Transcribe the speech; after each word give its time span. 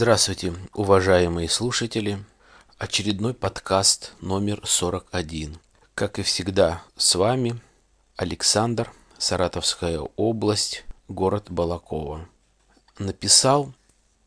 Здравствуйте, 0.00 0.54
уважаемые 0.74 1.48
слушатели. 1.48 2.24
Очередной 2.78 3.34
подкаст 3.34 4.12
номер 4.20 4.60
41. 4.64 5.58
Как 5.96 6.20
и 6.20 6.22
всегда, 6.22 6.82
с 6.96 7.16
вами 7.16 7.60
Александр, 8.14 8.92
Саратовская 9.18 9.98
область, 10.14 10.84
город 11.08 11.46
Балакова. 11.50 12.28
Написал 13.00 13.74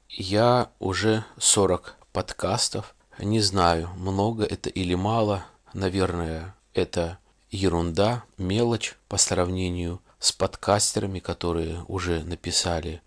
я 0.10 0.70
уже 0.80 1.24
40 1.38 1.96
подкастов. 2.12 2.94
Не 3.18 3.40
знаю, 3.40 3.92
много 3.96 4.44
это 4.44 4.70
или 4.70 4.94
мало. 4.94 5.46
Наверное, 5.74 6.54
это 6.74 7.18
ерунда, 7.50 8.26
мелочь 8.38 8.98
по 9.08 9.16
сравнению 9.16 10.02
с 10.20 10.34
подкастерами, 10.34 11.20
которые 11.20 11.86
уже 11.88 12.26
написали 12.26 13.02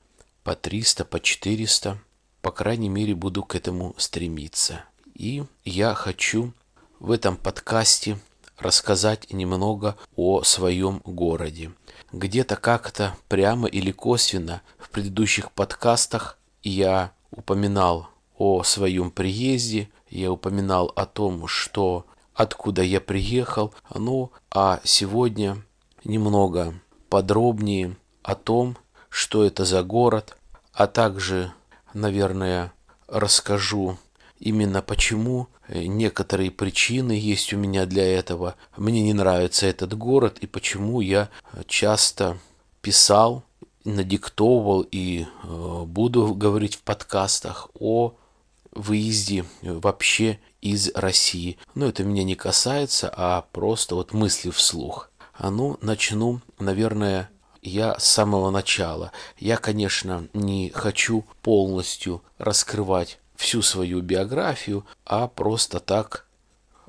по 0.44 0.56
300, 0.56 1.05
по 1.05 1.20
400. 1.20 1.98
По 2.45 2.51
крайней 2.51 2.91
мере, 2.91 3.15
буду 3.15 3.43
к 3.43 3.55
этому 3.55 3.95
стремиться. 3.97 4.84
И 5.15 5.45
я 5.65 5.95
хочу 5.95 6.53
в 7.01 7.11
этом 7.11 7.39
подкасте 7.39 8.19
рассказать 8.59 9.33
немного 9.33 9.97
о 10.15 10.43
своем 10.43 11.01
городе. 11.07 11.73
Где-то 12.12 12.57
как-то 12.57 13.17
прямо 13.29 13.67
или 13.67 13.93
косвенно 13.93 14.61
в 14.77 14.91
предыдущих 14.91 15.53
подкастах 15.53 16.37
я 16.62 17.12
упоминал 17.30 18.11
о 18.37 18.62
своем 18.62 19.11
приезде, 19.11 19.89
я 20.11 20.31
упоминал 20.31 20.92
о 20.97 21.06
том, 21.06 21.47
что 21.47 22.05
откуда 22.34 22.83
я 22.83 23.01
приехал, 23.01 23.73
ну 23.95 24.33
а 24.51 24.83
сегодня 24.84 25.56
немного 26.05 26.75
подробнее 27.08 27.97
о 28.23 28.34
том, 28.34 28.77
что 29.08 29.45
это 29.45 29.64
за 29.64 29.83
город, 29.83 30.36
а 30.75 30.86
также, 30.86 31.55
наверное, 31.95 32.73
расскажу 33.09 33.98
именно 34.39 34.83
почему 34.83 35.48
некоторые 35.69 36.51
причины 36.51 37.12
есть 37.12 37.53
у 37.53 37.56
меня 37.56 37.86
для 37.86 38.05
этого. 38.05 38.56
Мне 38.77 39.03
не 39.03 39.14
нравится 39.14 39.67
этот 39.67 39.97
город 39.97 40.39
и 40.41 40.47
почему 40.47 41.01
я 41.01 41.31
часто 41.67 42.39
писал, 42.83 43.45
надиктовывал 43.84 44.86
и 44.91 45.25
э, 45.25 45.83
буду 45.86 46.34
говорить 46.34 46.77
в 46.77 46.83
подкастах 46.83 47.70
о 47.78 48.14
выезде 48.73 49.45
вообще 49.62 50.39
из 50.61 50.91
России. 50.95 51.58
Но 51.75 51.86
это 51.86 52.05
меня 52.05 52.25
не 52.25 52.34
касается, 52.34 53.12
а 53.14 53.42
просто 53.53 53.95
вот 53.95 54.12
мысли 54.12 54.51
вслух. 54.51 55.11
А 55.34 55.51
ну, 55.51 55.79
начну, 55.81 56.41
наверное, 56.58 57.31
я 57.65 57.98
с 57.98 58.05
самого 58.05 58.51
начала. 58.51 59.11
Я, 59.39 59.57
конечно, 59.57 60.29
не 60.33 60.70
хочу 60.70 61.25
полностью 61.43 62.23
раскрывать 62.39 63.19
всю 63.37 63.62
свою 63.62 64.01
биографию, 64.01 64.87
а 65.05 65.27
просто 65.27 65.81
так 65.81 66.27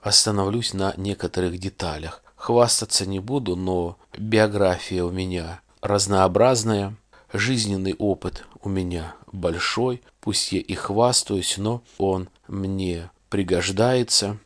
остановлюсь 0.02 0.73
на 0.73 0.94
некоторых 0.98 1.58
деталях. 1.58 2.22
Хвастаться 2.36 3.08
не 3.08 3.20
буду, 3.20 3.56
но 3.56 3.98
биография 4.16 5.03
у 5.03 5.12
меня 5.12 5.62
разнообразная, 5.81 6.96
жизненный 7.34 7.96
опыт 7.98 8.46
у 8.62 8.70
меня 8.70 9.16
большой, 9.31 10.03
пусть 10.20 10.52
я 10.52 10.59
и 10.59 10.73
хвастаюсь, 10.73 11.58
но 11.58 11.81
он 11.98 12.30
мне 12.48 13.09
пригождается 13.30 14.38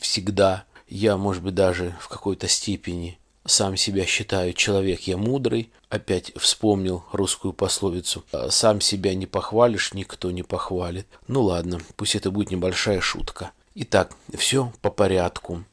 всегда. 0.00 0.64
Я, 0.86 1.16
может 1.16 1.42
быть, 1.42 1.54
даже 1.54 1.96
в 2.00 2.08
какой-то 2.08 2.48
степени 2.48 3.18
сам 3.48 3.76
себя 3.76 4.04
считаю 4.04 4.52
человек 4.52 5.02
я 5.02 5.16
мудрый. 5.16 5.70
Опять 5.88 6.32
вспомнил 6.36 7.04
русскую 7.12 7.52
пословицу. 7.52 8.24
Сам 8.50 8.80
себя 8.80 9.14
не 9.14 9.26
похвалишь, 9.26 9.94
никто 9.94 10.30
не 10.30 10.42
похвалит. 10.42 11.06
Ну 11.26 11.42
ладно, 11.42 11.80
пусть 11.96 12.14
это 12.14 12.30
будет 12.30 12.50
небольшая 12.50 13.00
шутка. 13.00 13.52
Итак, 13.74 14.12
все 14.36 14.72
по 14.82 14.90
порядку. 14.90 15.64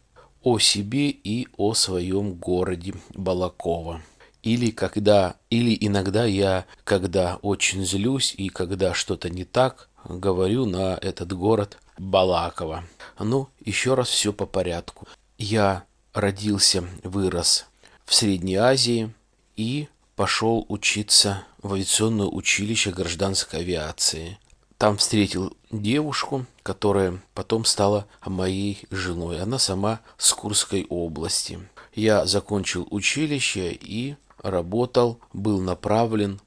О 0.42 0.58
себе 0.58 1.10
и 1.10 1.48
о 1.58 1.74
своем 1.74 2.34
городе 2.34 2.94
Балакова. 3.14 4.02
Или 4.42 4.70
когда, 4.72 5.36
или 5.50 5.76
иногда 5.80 6.24
я, 6.24 6.66
когда 6.84 7.38
очень 7.42 7.84
злюсь 7.84 8.34
и 8.38 8.50
когда 8.50 8.94
что-то 8.94 9.30
не 9.30 9.44
так, 9.44 9.90
говорю 10.08 10.66
на 10.66 10.98
этот 11.02 11.34
город 11.34 11.80
Балакова. 11.98 12.86
Ну, 13.20 13.50
еще 13.60 13.96
раз 13.96 14.10
все 14.10 14.32
по 14.32 14.46
порядку. 14.46 15.08
Я 15.38 15.86
родился, 16.16 16.86
вырос 17.04 17.66
в 18.06 18.16
Средней 18.16 18.56
Азии 18.56 19.14
и 19.56 19.88
пошел 20.16 20.66
учиться 20.70 21.44
в 21.62 21.74
авиационное 21.74 22.26
училище 22.26 22.92
гражданской 22.92 23.60
авиации. 23.60 24.40
Там 24.78 24.98
встретил 24.98 25.56
девушку, 25.72 26.46
которая 26.64 27.20
потом 27.34 27.66
стала 27.66 28.08
моей 28.26 28.80
женой. 28.92 29.42
Она 29.42 29.60
сама 29.60 30.00
с 30.18 30.34
Курской 30.34 30.86
области. 30.90 31.60
Я 31.94 32.26
закончил 32.26 32.88
училище 32.92 33.72
и 33.74 34.16
работал, 34.42 35.20
был 35.34 35.60
направлен 35.62 36.40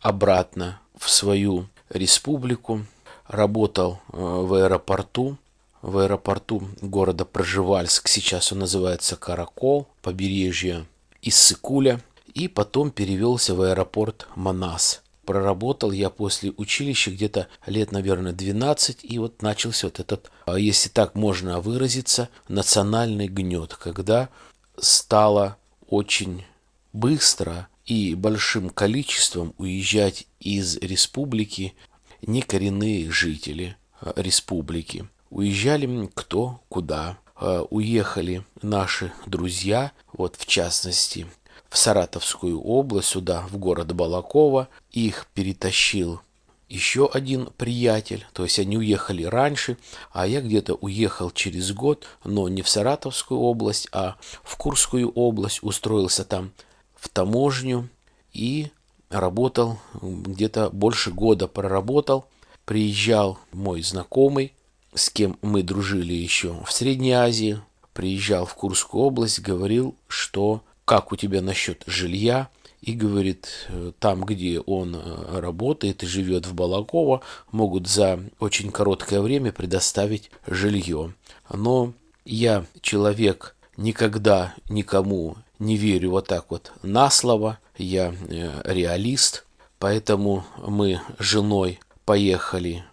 обратно 0.00 0.80
в 0.96 1.10
свою 1.10 1.66
республику, 1.88 2.84
работал 3.26 4.00
э, 4.12 4.16
в 4.16 4.54
аэропорту, 4.54 5.38
в 5.82 5.98
аэропорту 5.98 6.68
города 6.80 7.24
Проживальск, 7.24 8.08
сейчас 8.08 8.52
он 8.52 8.60
называется 8.60 9.16
Каракол, 9.16 9.88
побережье 10.02 10.86
Иссыкуля, 11.22 12.00
и 12.34 12.48
потом 12.48 12.90
перевелся 12.90 13.54
в 13.54 13.62
аэропорт 13.62 14.28
Манас. 14.34 15.02
Проработал 15.24 15.92
я 15.92 16.08
после 16.08 16.52
училища 16.56 17.10
где-то 17.10 17.48
лет, 17.66 17.92
наверное, 17.92 18.32
12, 18.32 19.00
и 19.02 19.18
вот 19.18 19.42
начался 19.42 19.88
вот 19.88 20.00
этот, 20.00 20.30
а 20.46 20.58
если 20.58 20.88
так 20.88 21.14
можно 21.14 21.60
выразиться, 21.60 22.28
национальный 22.48 23.28
гнет, 23.28 23.74
когда 23.74 24.30
стало 24.78 25.58
очень 25.88 26.44
быстро 26.92 27.68
и 27.84 28.14
большим 28.14 28.70
количеством 28.70 29.54
уезжать 29.58 30.26
из 30.40 30.76
республики 30.78 31.74
некоренные 32.22 33.10
жители 33.10 33.76
э, 34.00 34.12
республики. 34.16 35.08
Уезжали 35.30 36.08
кто 36.14 36.60
куда. 36.68 37.18
Э, 37.40 37.64
уехали 37.70 38.44
наши 38.62 39.12
друзья, 39.26 39.92
вот 40.12 40.36
в 40.36 40.46
частности, 40.46 41.26
в 41.68 41.76
Саратовскую 41.76 42.60
область, 42.60 43.08
сюда, 43.08 43.46
в 43.50 43.58
город 43.58 43.94
Балакова. 43.94 44.68
Их 44.90 45.26
перетащил 45.34 46.20
еще 46.68 47.08
один 47.12 47.48
приятель, 47.56 48.26
то 48.32 48.44
есть 48.44 48.58
они 48.58 48.76
уехали 48.76 49.24
раньше, 49.24 49.78
а 50.12 50.26
я 50.26 50.40
где-то 50.40 50.74
уехал 50.74 51.30
через 51.30 51.72
год, 51.72 52.06
но 52.24 52.48
не 52.48 52.62
в 52.62 52.68
Саратовскую 52.68 53.40
область, 53.40 53.88
а 53.92 54.16
в 54.42 54.56
Курскую 54.56 55.10
область, 55.10 55.62
устроился 55.62 56.24
там 56.24 56.52
в 56.94 57.08
таможню 57.08 57.88
и 58.32 58.70
работал, 59.08 59.78
где-то 60.02 60.70
больше 60.70 61.10
года 61.10 61.48
проработал. 61.48 62.26
Приезжал 62.64 63.38
мой 63.50 63.80
знакомый, 63.80 64.52
с 64.94 65.10
кем 65.10 65.38
мы 65.42 65.62
дружили 65.62 66.12
еще 66.12 66.56
в 66.64 66.72
Средней 66.72 67.12
Азии, 67.12 67.60
приезжал 67.92 68.46
в 68.46 68.54
Курскую 68.54 69.04
область, 69.04 69.40
говорил, 69.40 69.96
что 70.06 70.62
как 70.84 71.12
у 71.12 71.16
тебя 71.16 71.42
насчет 71.42 71.84
жилья, 71.86 72.48
и 72.80 72.92
говорит, 72.92 73.68
там, 73.98 74.24
где 74.24 74.60
он 74.60 74.94
э, 74.94 75.40
работает 75.40 76.02
и 76.02 76.06
живет 76.06 76.46
в 76.46 76.54
Балаково, 76.54 77.22
могут 77.50 77.88
за 77.88 78.20
очень 78.38 78.70
короткое 78.70 79.20
время 79.20 79.52
предоставить 79.52 80.30
жилье. 80.46 81.12
Но 81.52 81.92
я 82.24 82.64
человек 82.80 83.56
никогда 83.76 84.54
никому 84.68 85.36
не 85.58 85.76
верю 85.76 86.10
вот 86.10 86.28
так 86.28 86.50
вот 86.50 86.72
на 86.82 87.10
слово, 87.10 87.58
я 87.76 88.14
э, 88.28 88.62
реалист, 88.64 89.44
поэтому 89.78 90.44
мы 90.66 91.00
с 91.18 91.24
женой 91.24 91.80
поехали 92.04 92.84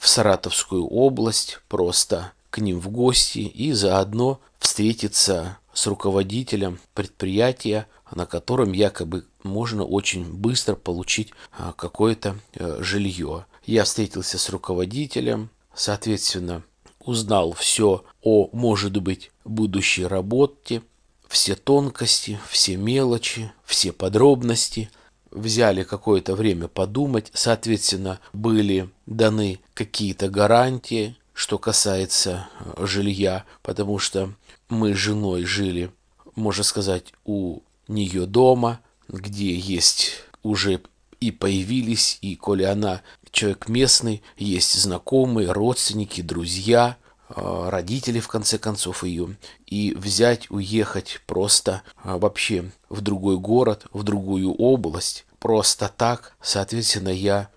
в 0.00 0.08
Саратовскую 0.08 0.86
область 0.86 1.60
просто 1.68 2.32
к 2.48 2.58
ним 2.58 2.80
в 2.80 2.88
гости 2.88 3.40
и 3.40 3.72
заодно 3.72 4.40
встретиться 4.58 5.58
с 5.74 5.86
руководителем 5.86 6.80
предприятия, 6.94 7.86
на 8.10 8.24
котором 8.24 8.72
якобы 8.72 9.26
можно 9.42 9.84
очень 9.84 10.24
быстро 10.24 10.74
получить 10.74 11.32
а, 11.52 11.72
какое-то 11.72 12.38
э, 12.54 12.78
жилье. 12.80 13.44
Я 13.66 13.84
встретился 13.84 14.38
с 14.38 14.48
руководителем, 14.48 15.50
соответственно, 15.74 16.62
узнал 17.00 17.52
все 17.52 18.02
о, 18.22 18.48
может 18.52 18.96
быть, 19.02 19.30
будущей 19.44 20.06
работе, 20.06 20.82
все 21.28 21.54
тонкости, 21.54 22.40
все 22.48 22.76
мелочи, 22.76 23.52
все 23.66 23.92
подробности– 23.92 24.90
взяли 25.30 25.82
какое-то 25.82 26.34
время 26.34 26.68
подумать, 26.68 27.30
соответственно, 27.34 28.20
были 28.32 28.90
даны 29.06 29.60
какие-то 29.74 30.28
гарантии, 30.28 31.16
что 31.32 31.58
касается 31.58 32.48
э, 32.60 32.86
жилья, 32.86 33.44
потому 33.62 33.98
что 33.98 34.34
мы 34.68 34.94
с 34.94 34.98
женой 34.98 35.44
жили, 35.44 35.90
можно 36.36 36.64
сказать, 36.64 37.12
у 37.24 37.60
нее 37.88 38.26
дома, 38.26 38.80
где 39.08 39.54
есть 39.54 40.24
уже 40.42 40.80
и 41.20 41.30
появились, 41.30 42.18
и 42.22 42.36
коли 42.36 42.62
она 42.64 43.02
человек 43.30 43.68
местный, 43.68 44.22
есть 44.36 44.74
знакомые, 44.74 45.52
родственники, 45.52 46.20
друзья, 46.20 46.96
родители, 47.36 48.20
в 48.20 48.28
конце 48.28 48.58
концов, 48.58 49.04
ее, 49.04 49.36
и 49.66 49.94
взять, 49.94 50.50
уехать 50.50 51.20
просто 51.26 51.82
а, 52.02 52.18
вообще 52.18 52.70
в 52.88 53.00
другой 53.00 53.38
город, 53.38 53.86
в 53.92 54.02
другую 54.02 54.52
область, 54.52 55.26
просто 55.38 55.92
так, 55.94 56.34
соответственно, 56.42 57.08
я 57.10 57.50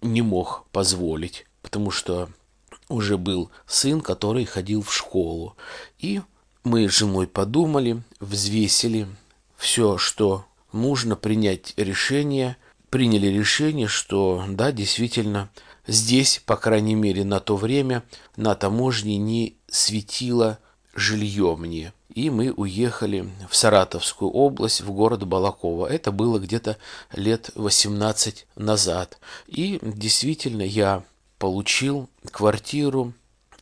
не 0.00 0.22
мог 0.22 0.66
позволить, 0.72 1.46
потому 1.62 1.90
что 1.90 2.28
уже 2.88 3.18
был 3.18 3.50
сын, 3.66 4.00
который 4.00 4.44
ходил 4.44 4.82
в 4.82 4.92
школу. 4.92 5.56
И 5.98 6.22
мы 6.64 6.88
с 6.88 6.92
женой 6.92 7.26
подумали, 7.26 8.02
взвесили 8.20 9.06
все, 9.56 9.98
что 9.98 10.46
нужно 10.72 11.16
принять 11.16 11.74
решение, 11.76 12.56
приняли 12.90 13.26
решение, 13.26 13.88
что 13.88 14.44
да, 14.48 14.72
действительно, 14.72 15.50
здесь, 15.88 16.40
по 16.46 16.56
крайней 16.56 16.94
мере, 16.94 17.24
на 17.24 17.40
то 17.40 17.56
время 17.56 18.04
на 18.36 18.54
таможне 18.54 19.16
не 19.16 19.56
светило 19.68 20.58
жилье 20.94 21.56
мне. 21.56 21.92
И 22.14 22.30
мы 22.30 22.52
уехали 22.52 23.30
в 23.48 23.56
Саратовскую 23.56 24.30
область, 24.30 24.80
в 24.80 24.90
город 24.92 25.26
Балакова. 25.26 25.86
Это 25.86 26.12
было 26.12 26.38
где-то 26.38 26.76
лет 27.12 27.50
18 27.54 28.46
назад. 28.56 29.18
И 29.46 29.78
действительно 29.82 30.62
я 30.62 31.04
получил 31.38 32.08
квартиру 32.30 33.12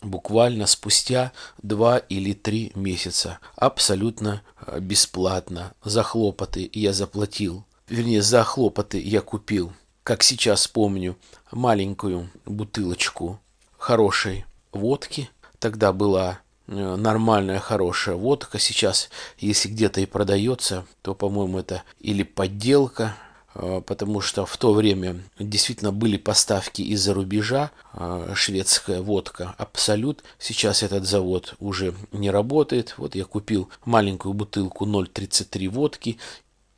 буквально 0.00 0.66
спустя 0.66 1.32
два 1.62 1.98
или 1.98 2.32
три 2.32 2.72
месяца. 2.74 3.38
Абсолютно 3.56 4.42
э, 4.66 4.78
бесплатно. 4.80 5.74
За 5.84 6.02
хлопоты 6.02 6.70
я 6.72 6.92
заплатил. 6.92 7.64
Вернее, 7.88 8.22
за 8.22 8.42
хлопоты 8.42 9.00
я 9.00 9.20
купил, 9.20 9.72
как 10.06 10.22
сейчас 10.22 10.68
помню, 10.68 11.16
маленькую 11.50 12.30
бутылочку 12.44 13.40
хорошей 13.76 14.44
водки. 14.70 15.28
Тогда 15.58 15.92
была 15.92 16.38
э, 16.68 16.94
нормальная, 16.94 17.58
хорошая 17.58 18.14
водка. 18.14 18.60
Сейчас, 18.60 19.10
если 19.36 19.68
где-то 19.68 20.00
и 20.00 20.06
продается, 20.06 20.86
то, 21.02 21.16
по-моему, 21.16 21.58
это 21.58 21.82
или 21.98 22.22
подделка, 22.22 23.16
Э, 23.58 23.80
потому 23.84 24.20
что 24.20 24.44
в 24.44 24.56
то 24.56 24.74
время 24.74 25.22
действительно 25.38 25.90
были 25.90 26.18
поставки 26.18 26.82
из-за 26.82 27.14
рубежа, 27.14 27.70
э, 27.94 28.32
шведская 28.34 29.00
водка 29.00 29.54
«Абсолют». 29.56 30.22
Сейчас 30.38 30.82
этот 30.82 31.06
завод 31.06 31.54
уже 31.58 31.94
не 32.12 32.30
работает. 32.30 32.94
Вот 32.98 33.14
я 33.14 33.24
купил 33.24 33.70
маленькую 33.84 34.34
бутылку 34.34 34.84
0,33 34.84 35.68
водки 35.68 36.18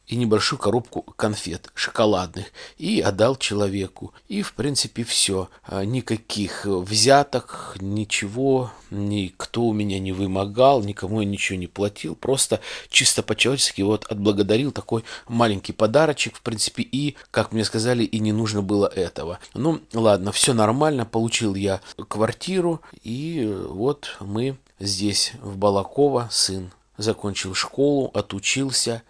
и 0.09 0.17
небольшую 0.17 0.59
коробку 0.59 1.03
конфет 1.03 1.71
шоколадных 1.75 2.47
и 2.79 3.01
отдал 3.01 3.37
человеку. 3.37 4.13
И, 4.29 4.43
в 4.43 4.55
принципе, 4.55 5.05
все. 5.05 5.49
А, 5.65 5.85
никаких 5.85 6.65
взяток, 6.65 7.77
ничего, 7.81 8.73
никто 8.91 9.65
у 9.65 9.73
меня 9.73 9.99
не 9.99 10.13
вымогал, 10.13 10.83
никому 10.83 11.21
я 11.21 11.27
ничего 11.27 11.59
не 11.59 11.67
платил. 11.67 12.15
Просто 12.15 12.61
чисто 12.89 13.23
по-человечески 13.23 13.83
вот 13.83 14.07
отблагодарил 14.07 14.73
такой 14.73 15.05
маленький 15.29 15.73
подарочек, 15.73 16.37
в 16.37 16.41
принципе, 16.41 16.83
и, 16.83 17.15
как 17.31 17.53
мне 17.53 17.65
сказали, 17.65 18.05
и 18.05 18.19
не 18.19 18.33
нужно 18.33 18.63
было 18.63 18.87
этого. 18.87 19.39
Ну, 19.55 19.81
ладно, 19.93 20.33
все 20.33 20.55
нормально, 20.55 21.05
получил 21.05 21.55
я 21.55 21.81
квартиру, 22.09 22.81
и 23.03 23.47
вот 23.69 24.17
мы 24.21 24.57
здесь, 24.81 25.33
в 25.43 25.57
Балаково, 25.57 26.29
сын 26.31 26.71
закончил 26.99 27.55
школу, 27.55 28.11
отучился, 28.13 29.03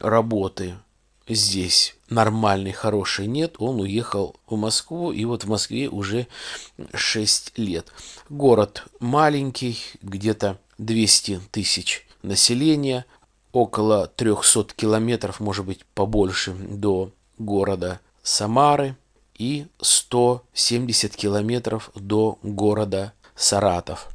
работы 0.00 0.74
здесь 1.26 1.96
нормальной, 2.10 2.72
хорошей 2.72 3.26
нет, 3.26 3.56
он 3.58 3.80
уехал 3.80 4.36
в 4.46 4.56
Москву, 4.56 5.12
и 5.12 5.24
вот 5.24 5.44
в 5.44 5.48
Москве 5.48 5.88
уже 5.88 6.26
6 6.92 7.58
лет. 7.58 7.92
Город 8.28 8.84
маленький, 9.00 9.78
где-то 10.02 10.58
200 10.78 11.40
тысяч 11.50 12.06
населения, 12.22 13.06
около 13.52 14.06
300 14.08 14.74
километров, 14.74 15.40
может 15.40 15.64
быть, 15.64 15.84
побольше 15.94 16.52
до 16.52 17.12
города 17.38 18.00
Самары 18.22 18.96
и 19.34 19.66
170 19.80 21.16
километров 21.16 21.90
до 21.94 22.38
города 22.42 23.12
Саратов. 23.34 24.08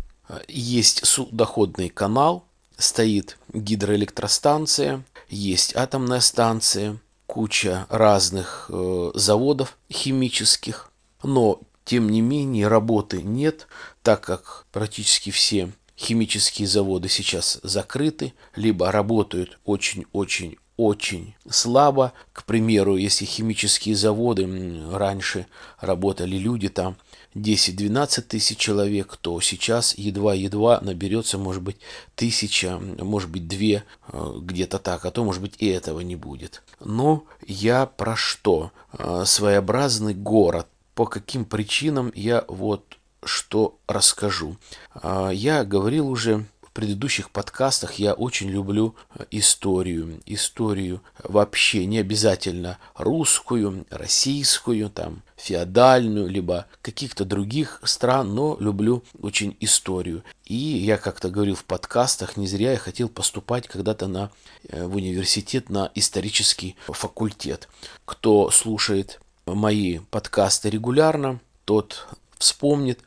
Есть 0.48 1.06
судоходный 1.06 1.90
канал, 1.90 2.46
стоит 2.78 3.38
гидроэлектростанция, 3.54 5.04
есть 5.30 5.76
атомная 5.76 6.20
станция, 6.20 7.00
куча 7.28 7.88
разных 7.90 8.68
э, 8.70 9.12
заводов 9.16 9.78
химических, 9.92 10.92
но 11.24 11.60
тем 11.86 12.10
не 12.10 12.22
менее 12.22 12.68
работы 12.68 13.22
нет, 13.22 13.68
так 14.02 14.22
как 14.22 14.66
практически 14.72 15.32
все 15.32 15.72
химические 15.98 16.68
заводы 16.68 17.10
сейчас 17.10 17.60
закрыты, 17.64 18.34
либо 18.56 18.92
работают 18.92 19.60
очень-очень 19.66 20.58
очень 20.76 21.36
слабо. 21.50 22.14
К 22.34 22.46
примеру, 22.46 22.98
если 22.98 23.26
химические 23.26 23.96
заводы 23.96 24.48
раньше 24.92 25.46
работали 25.80 26.36
люди 26.36 26.70
там 26.70 26.98
10-12 27.36 28.22
тысяч 28.22 28.58
человек, 28.58 29.18
то 29.18 29.40
сейчас 29.42 29.98
едва-едва 29.98 30.80
наберется, 30.82 31.38
может 31.38 31.62
быть, 31.62 31.78
тысяча, 32.16 32.78
может 32.78 33.30
быть, 33.30 33.48
две, 33.48 33.84
э, 34.08 34.34
где-то 34.42 34.80
так, 34.80 35.06
а 35.06 35.12
то, 35.12 35.24
может 35.24 35.42
быть, 35.42 35.56
и 35.60 35.68
этого 35.68 36.02
не 36.02 36.16
будет. 36.16 36.64
Но 36.80 37.26
я 37.46 37.86
про 37.86 38.16
что? 38.16 38.72
Э, 38.94 39.24
своеобразный 39.26 40.14
город. 40.14 40.68
По 40.96 41.06
каким 41.06 41.46
причинам 41.46 42.12
я 42.16 42.46
вот 42.48 42.98
что 43.26 43.78
расскажу. 43.88 44.58
Э, 45.02 45.30
я 45.34 45.64
говорил 45.64 46.10
уже 46.10 46.46
предыдущих 46.74 47.30
подкастах 47.30 47.94
я 47.94 48.14
очень 48.14 48.50
люблю 48.50 48.96
э, 49.16 49.26
историю. 49.32 50.20
Историю 50.26 51.02
вообще 51.24 51.86
не 51.86 52.00
обязательно 52.00 52.78
русскую, 52.96 53.86
российскую, 53.90 54.90
там, 54.90 55.22
феодальную, 55.38 56.28
либо 56.28 56.66
каких-то 56.82 57.26
других 57.26 57.80
стран, 57.84 58.34
но 58.34 58.58
люблю 58.60 59.04
очень 59.22 59.56
историю. 59.60 60.24
И 60.46 60.56
я 60.56 60.98
как-то 60.98 61.30
говорил 61.30 61.56
в 61.56 61.64
подкастах, 61.64 62.38
не 62.38 62.48
зря 62.48 62.72
я 62.72 62.78
хотел 62.78 63.08
поступать 63.08 63.68
когда-то 63.68 64.08
на, 64.08 64.32
э, 64.68 64.86
в 64.86 64.96
университет 64.96 65.70
на 65.70 65.92
исторический 65.96 66.76
факультет. 66.88 67.70
Кто 68.06 68.50
слушает 68.50 69.22
мои 69.46 70.00
подкасты 70.10 70.70
регулярно, 70.70 71.40
тот 71.66 72.08
вспомнит, 72.38 73.00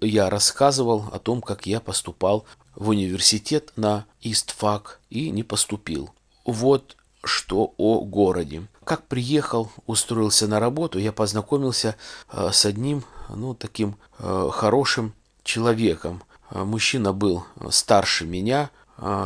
я 0.00 0.30
рассказывал 0.30 1.04
о 1.12 1.18
том, 1.18 1.40
как 1.40 1.66
я 1.66 1.80
поступал 1.80 2.44
в 2.76 2.88
университет 2.90 3.72
на 3.76 4.06
ИСТФАК 4.22 5.00
и 5.10 5.30
не 5.30 5.42
поступил. 5.42 6.10
Вот 6.44 6.96
что 7.26 7.74
о 7.76 8.00
городе. 8.00 8.66
Как 8.84 9.06
приехал, 9.06 9.70
устроился 9.86 10.46
на 10.46 10.60
работу, 10.60 10.98
я 10.98 11.12
познакомился 11.12 11.96
э, 12.30 12.50
с 12.52 12.64
одним, 12.66 13.04
ну, 13.28 13.54
таким 13.54 13.96
э, 14.18 14.50
хорошим 14.52 15.14
человеком. 15.42 16.22
Э, 16.50 16.64
мужчина 16.64 17.12
был 17.12 17.44
старше 17.70 18.26
меня, 18.26 18.70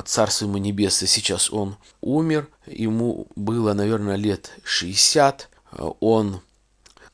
царство 0.06 0.46
ему 0.46 0.56
небесное, 0.56 1.06
сейчас 1.06 1.52
он 1.52 1.76
умер, 2.00 2.48
ему 2.64 3.26
было, 3.36 3.74
наверное, 3.74 4.16
лет 4.16 4.50
60, 4.64 5.50
он 6.00 6.40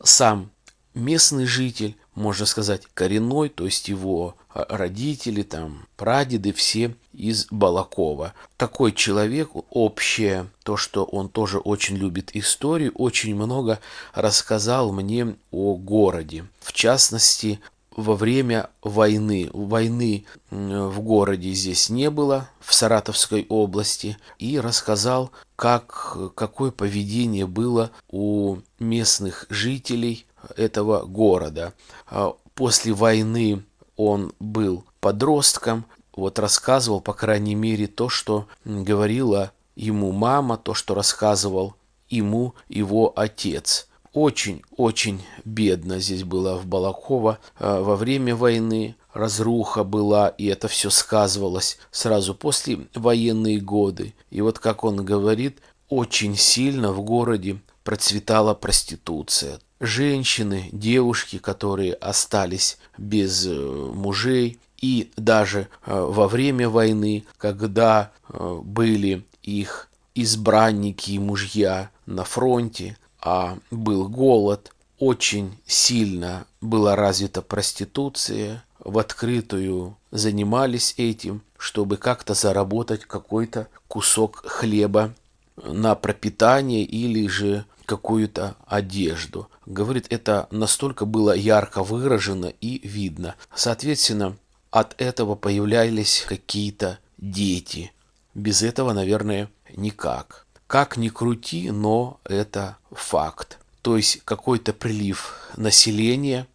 сам 0.00 0.52
местный 0.94 1.46
житель, 1.46 1.96
можно 2.14 2.46
сказать, 2.46 2.82
коренной, 2.94 3.48
то 3.48 3.64
есть 3.64 3.88
его 3.88 4.36
а, 4.50 4.66
родители, 4.68 5.42
там, 5.42 5.86
прадеды 5.96 6.52
все 6.52 6.94
из 7.12 7.46
Балакова. 7.50 8.34
Такой 8.56 8.92
человек, 8.92 9.50
общее, 9.70 10.46
то, 10.62 10.76
что 10.76 11.04
он 11.04 11.28
тоже 11.28 11.58
очень 11.58 11.96
любит 11.96 12.30
историю, 12.34 12.92
очень 12.94 13.34
много 13.34 13.80
рассказал 14.12 14.92
мне 14.92 15.36
о 15.50 15.74
городе. 15.74 16.46
В 16.60 16.72
частности, 16.72 17.60
во 17.96 18.16
время 18.16 18.70
войны. 18.82 19.50
Войны 19.52 20.24
в 20.50 21.00
городе 21.00 21.52
здесь 21.52 21.90
не 21.90 22.10
было, 22.10 22.48
в 22.60 22.74
Саратовской 22.74 23.46
области, 23.48 24.16
и 24.38 24.58
рассказал, 24.58 25.30
как, 25.56 26.34
какое 26.34 26.70
поведение 26.70 27.46
было 27.46 27.90
у 28.10 28.58
местных 28.78 29.46
жителей 29.48 30.26
этого 30.56 31.04
города. 31.04 31.74
А 32.06 32.34
после 32.54 32.92
войны 32.92 33.64
он 33.96 34.32
был 34.38 34.84
подростком, 35.00 35.84
вот 36.16 36.38
рассказывал, 36.38 37.00
по 37.00 37.12
крайней 37.12 37.54
мере, 37.54 37.86
то, 37.86 38.08
что 38.08 38.46
говорила 38.64 39.52
ему 39.74 40.12
мама, 40.12 40.56
то, 40.56 40.74
что 40.74 40.94
рассказывал 40.94 41.74
ему 42.08 42.54
его 42.68 43.12
отец. 43.16 43.88
Очень-очень 44.12 45.24
бедно 45.44 45.98
здесь 45.98 46.22
было 46.22 46.56
в 46.56 46.66
Балаково 46.66 47.40
а, 47.58 47.82
во 47.82 47.96
время 47.96 48.36
войны. 48.36 48.94
Разруха 49.12 49.82
была, 49.82 50.28
и 50.28 50.46
это 50.46 50.68
все 50.68 50.90
сказывалось 50.90 51.78
сразу 51.90 52.34
после 52.34 52.86
военные 52.94 53.60
годы. 53.60 54.14
И 54.30 54.40
вот 54.40 54.60
как 54.60 54.84
он 54.84 55.04
говорит, 55.04 55.58
очень 55.88 56.36
сильно 56.36 56.92
в 56.92 57.02
городе 57.02 57.60
процветала 57.82 58.54
проституция. 58.54 59.58
Женщины, 59.84 60.70
девушки, 60.72 61.38
которые 61.38 61.92
остались 61.92 62.78
без 62.96 63.46
э, 63.46 63.50
мужей, 63.52 64.58
и 64.80 65.10
даже 65.16 65.68
э, 65.84 65.94
во 65.94 66.26
время 66.26 66.70
войны, 66.70 67.24
когда 67.36 68.10
э, 68.28 68.60
были 68.62 69.24
их 69.42 69.88
избранники 70.14 71.10
и 71.10 71.18
мужья 71.18 71.90
на 72.06 72.24
фронте, 72.24 72.96
а 73.20 73.58
был 73.70 74.08
голод, 74.08 74.72
очень 74.98 75.58
сильно 75.66 76.46
была 76.62 76.96
развита 76.96 77.42
проституция, 77.42 78.64
в 78.78 78.98
открытую 78.98 79.96
занимались 80.10 80.94
этим, 80.96 81.42
чтобы 81.58 81.98
как-то 81.98 82.32
заработать 82.32 83.04
какой-то 83.04 83.68
кусок 83.88 84.44
хлеба 84.46 85.14
на 85.56 85.94
пропитание 85.94 86.84
или 86.84 87.26
же 87.26 87.64
какую-то 87.84 88.56
одежду. 88.66 89.48
Говорит, 89.66 90.06
это 90.10 90.48
настолько 90.50 91.04
было 91.04 91.32
ярко 91.34 91.82
выражено 91.82 92.52
и 92.60 92.86
видно. 92.86 93.34
Соответственно, 93.54 94.36
от 94.70 95.00
этого 95.00 95.34
появлялись 95.34 96.24
какие-то 96.28 96.98
дети. 97.18 97.92
Без 98.34 98.62
этого, 98.62 98.92
наверное, 98.92 99.48
никак. 99.76 100.46
Как 100.66 100.96
ни 100.96 101.08
крути, 101.08 101.70
но 101.70 102.20
это 102.24 102.76
факт. 102.90 103.58
То 103.82 103.96
есть 103.96 104.22
какой-то 104.24 104.72
прилив 104.72 105.34
населения 105.56 106.46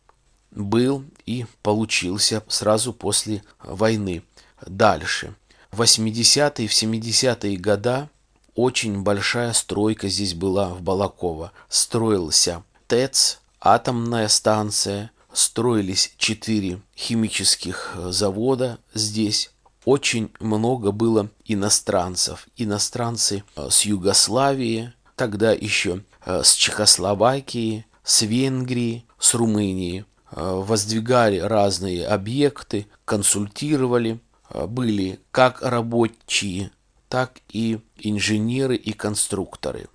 был 0.52 1.06
и 1.26 1.46
получился 1.62 2.44
сразу 2.48 2.92
после 2.92 3.44
войны. 3.64 4.24
Дальше. 4.66 5.36
В 5.72 5.82
80-е, 5.82 6.68
в 6.68 6.72
70-е 6.72 7.58
года 7.58 8.10
очень 8.60 9.04
большая 9.04 9.54
стройка 9.54 10.10
здесь 10.10 10.34
была 10.34 10.68
в 10.68 10.82
Балаково. 10.82 11.54
Строился 11.70 12.64
ТЭЦ, 12.88 13.40
атомная 13.62 14.28
станция, 14.28 15.12
строились 15.32 16.14
четыре 16.18 16.82
химических 16.94 17.96
завода 18.10 18.80
здесь. 18.94 19.52
Очень 19.86 20.30
много 20.42 20.92
было 20.92 21.30
иностранцев. 21.46 22.50
Иностранцы 22.58 23.46
э, 23.56 23.70
с 23.70 23.84
Югославии, 23.84 24.92
тогда 25.16 25.54
еще 25.54 26.04
э, 26.26 26.44
с 26.44 26.54
Чехословакии, 26.54 27.86
с 28.04 28.24
Венгрии, 28.24 29.06
с 29.20 29.36
Румынии. 29.36 30.04
Э, 30.32 30.62
воздвигали 30.62 31.40
разные 31.40 32.06
объекты, 32.06 32.88
консультировали, 33.06 34.20
были 34.54 35.22
как 35.32 35.62
рабочие, 35.62 36.72
так 37.10 37.42
и 37.50 37.80
инженеры 37.98 38.76
и 38.76 38.94
конструкторы. 38.94 39.88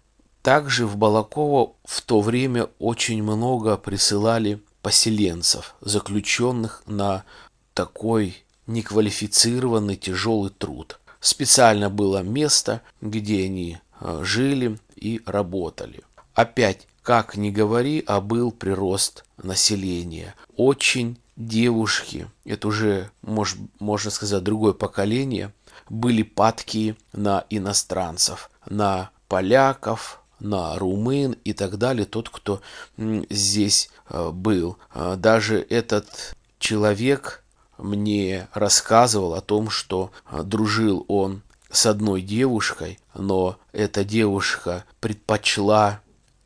Также 0.42 0.86
в 0.86 0.96
Балаково 0.96 1.72
в 1.84 2.02
то 2.02 2.20
время 2.20 2.68
очень 2.78 3.22
много 3.22 3.78
присылали 3.78 4.60
поселенцев, 4.82 5.74
заключенных 5.80 6.82
на 6.86 7.24
такой 7.72 8.44
неквалифицированный 8.66 9.96
тяжелый 9.96 10.50
труд. 10.50 11.00
Специально 11.20 11.88
было 11.88 12.22
место, 12.22 12.82
где 13.00 13.44
они 13.44 13.78
э, 14.00 14.20
жили 14.22 14.78
и 14.96 15.22
работали. 15.24 16.02
Опять, 16.34 16.86
как 17.02 17.36
ни 17.36 17.50
говори, 17.50 18.04
а 18.06 18.20
был 18.20 18.52
прирост 18.52 19.24
населения. 19.42 20.34
Очень 20.56 21.18
девушки, 21.36 22.28
это 22.44 22.68
уже, 22.68 23.10
может, 23.22 23.58
можно 23.80 24.10
сказать, 24.10 24.42
другое 24.42 24.72
поколение, 24.72 25.52
были 25.88 26.22
падки 26.22 26.96
на 27.12 27.44
иностранцев, 27.50 28.50
на 28.66 29.10
поляков, 29.28 30.22
на 30.40 30.78
румын 30.78 31.36
и 31.44 31.52
так 31.52 31.78
далее, 31.78 32.06
тот, 32.06 32.28
кто 32.28 32.60
здесь 32.96 33.90
э, 34.08 34.30
был. 34.30 34.78
А 34.90 35.16
даже 35.16 35.60
этот 35.68 36.36
человек 36.58 37.44
мне 37.78 38.48
рассказывал 38.52 39.34
о 39.34 39.40
том, 39.40 39.70
что 39.70 40.10
э, 40.30 40.42
дружил 40.42 41.04
он 41.08 41.42
с 41.70 41.86
одной 41.86 42.22
девушкой, 42.22 42.98
но 43.14 43.58
эта 43.72 44.04
девушка 44.04 44.84
предпочла, 45.00 46.00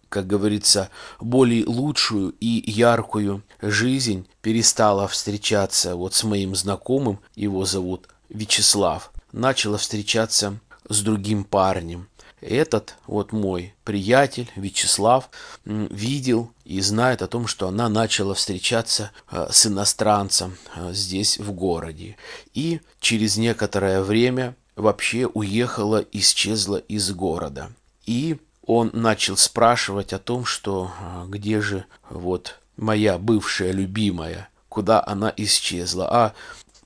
как 0.09 0.27
говорится, 0.27 0.89
более 1.21 1.67
лучшую 1.67 2.35
и 2.41 2.71
яркую 2.71 3.43
жизнь, 3.61 4.27
перестала 4.41 5.07
встречаться 5.07 5.97
вот 5.97 6.15
с 6.15 6.25
моим 6.25 6.55
знакомым, 6.55 7.21
его 7.35 7.67
зовут 7.67 8.09
Вячеслав, 8.31 9.13
начала 9.33 9.79
встречаться 9.79 10.59
с 10.89 11.01
другим 11.03 11.45
парнем. 11.45 12.09
Этот 12.41 12.97
вот 13.07 13.33
мой 13.33 13.75
приятель 13.85 14.51
Вячеслав 14.55 15.29
видел 15.65 16.53
и 16.65 16.81
знает 16.81 17.23
о 17.23 17.27
том, 17.27 17.47
что 17.49 17.67
она 17.67 17.89
начала 17.89 18.35
встречаться 18.35 19.11
э, 19.31 19.49
с 19.51 19.67
иностранцем 19.67 20.57
э, 20.77 20.93
здесь 20.93 21.39
в 21.39 21.51
городе. 21.51 22.17
И 22.55 22.81
через 23.01 23.39
некоторое 23.39 24.03
время 24.03 24.55
вообще 24.77 25.27
уехала, 25.27 26.05
исчезла 26.13 26.77
из 26.77 27.11
города. 27.11 27.73
И 28.07 28.39
он 28.65 28.91
начал 28.93 29.37
спрашивать 29.37 30.13
о 30.13 30.21
том, 30.21 30.45
что 30.45 30.93
э, 31.01 31.25
где 31.29 31.61
же 31.61 31.87
вот 32.09 32.61
моя 32.77 33.19
бывшая 33.19 33.73
любимая, 33.73 34.49
куда 34.69 35.05
она 35.05 35.33
исчезла. 35.37 36.09
А 36.09 36.35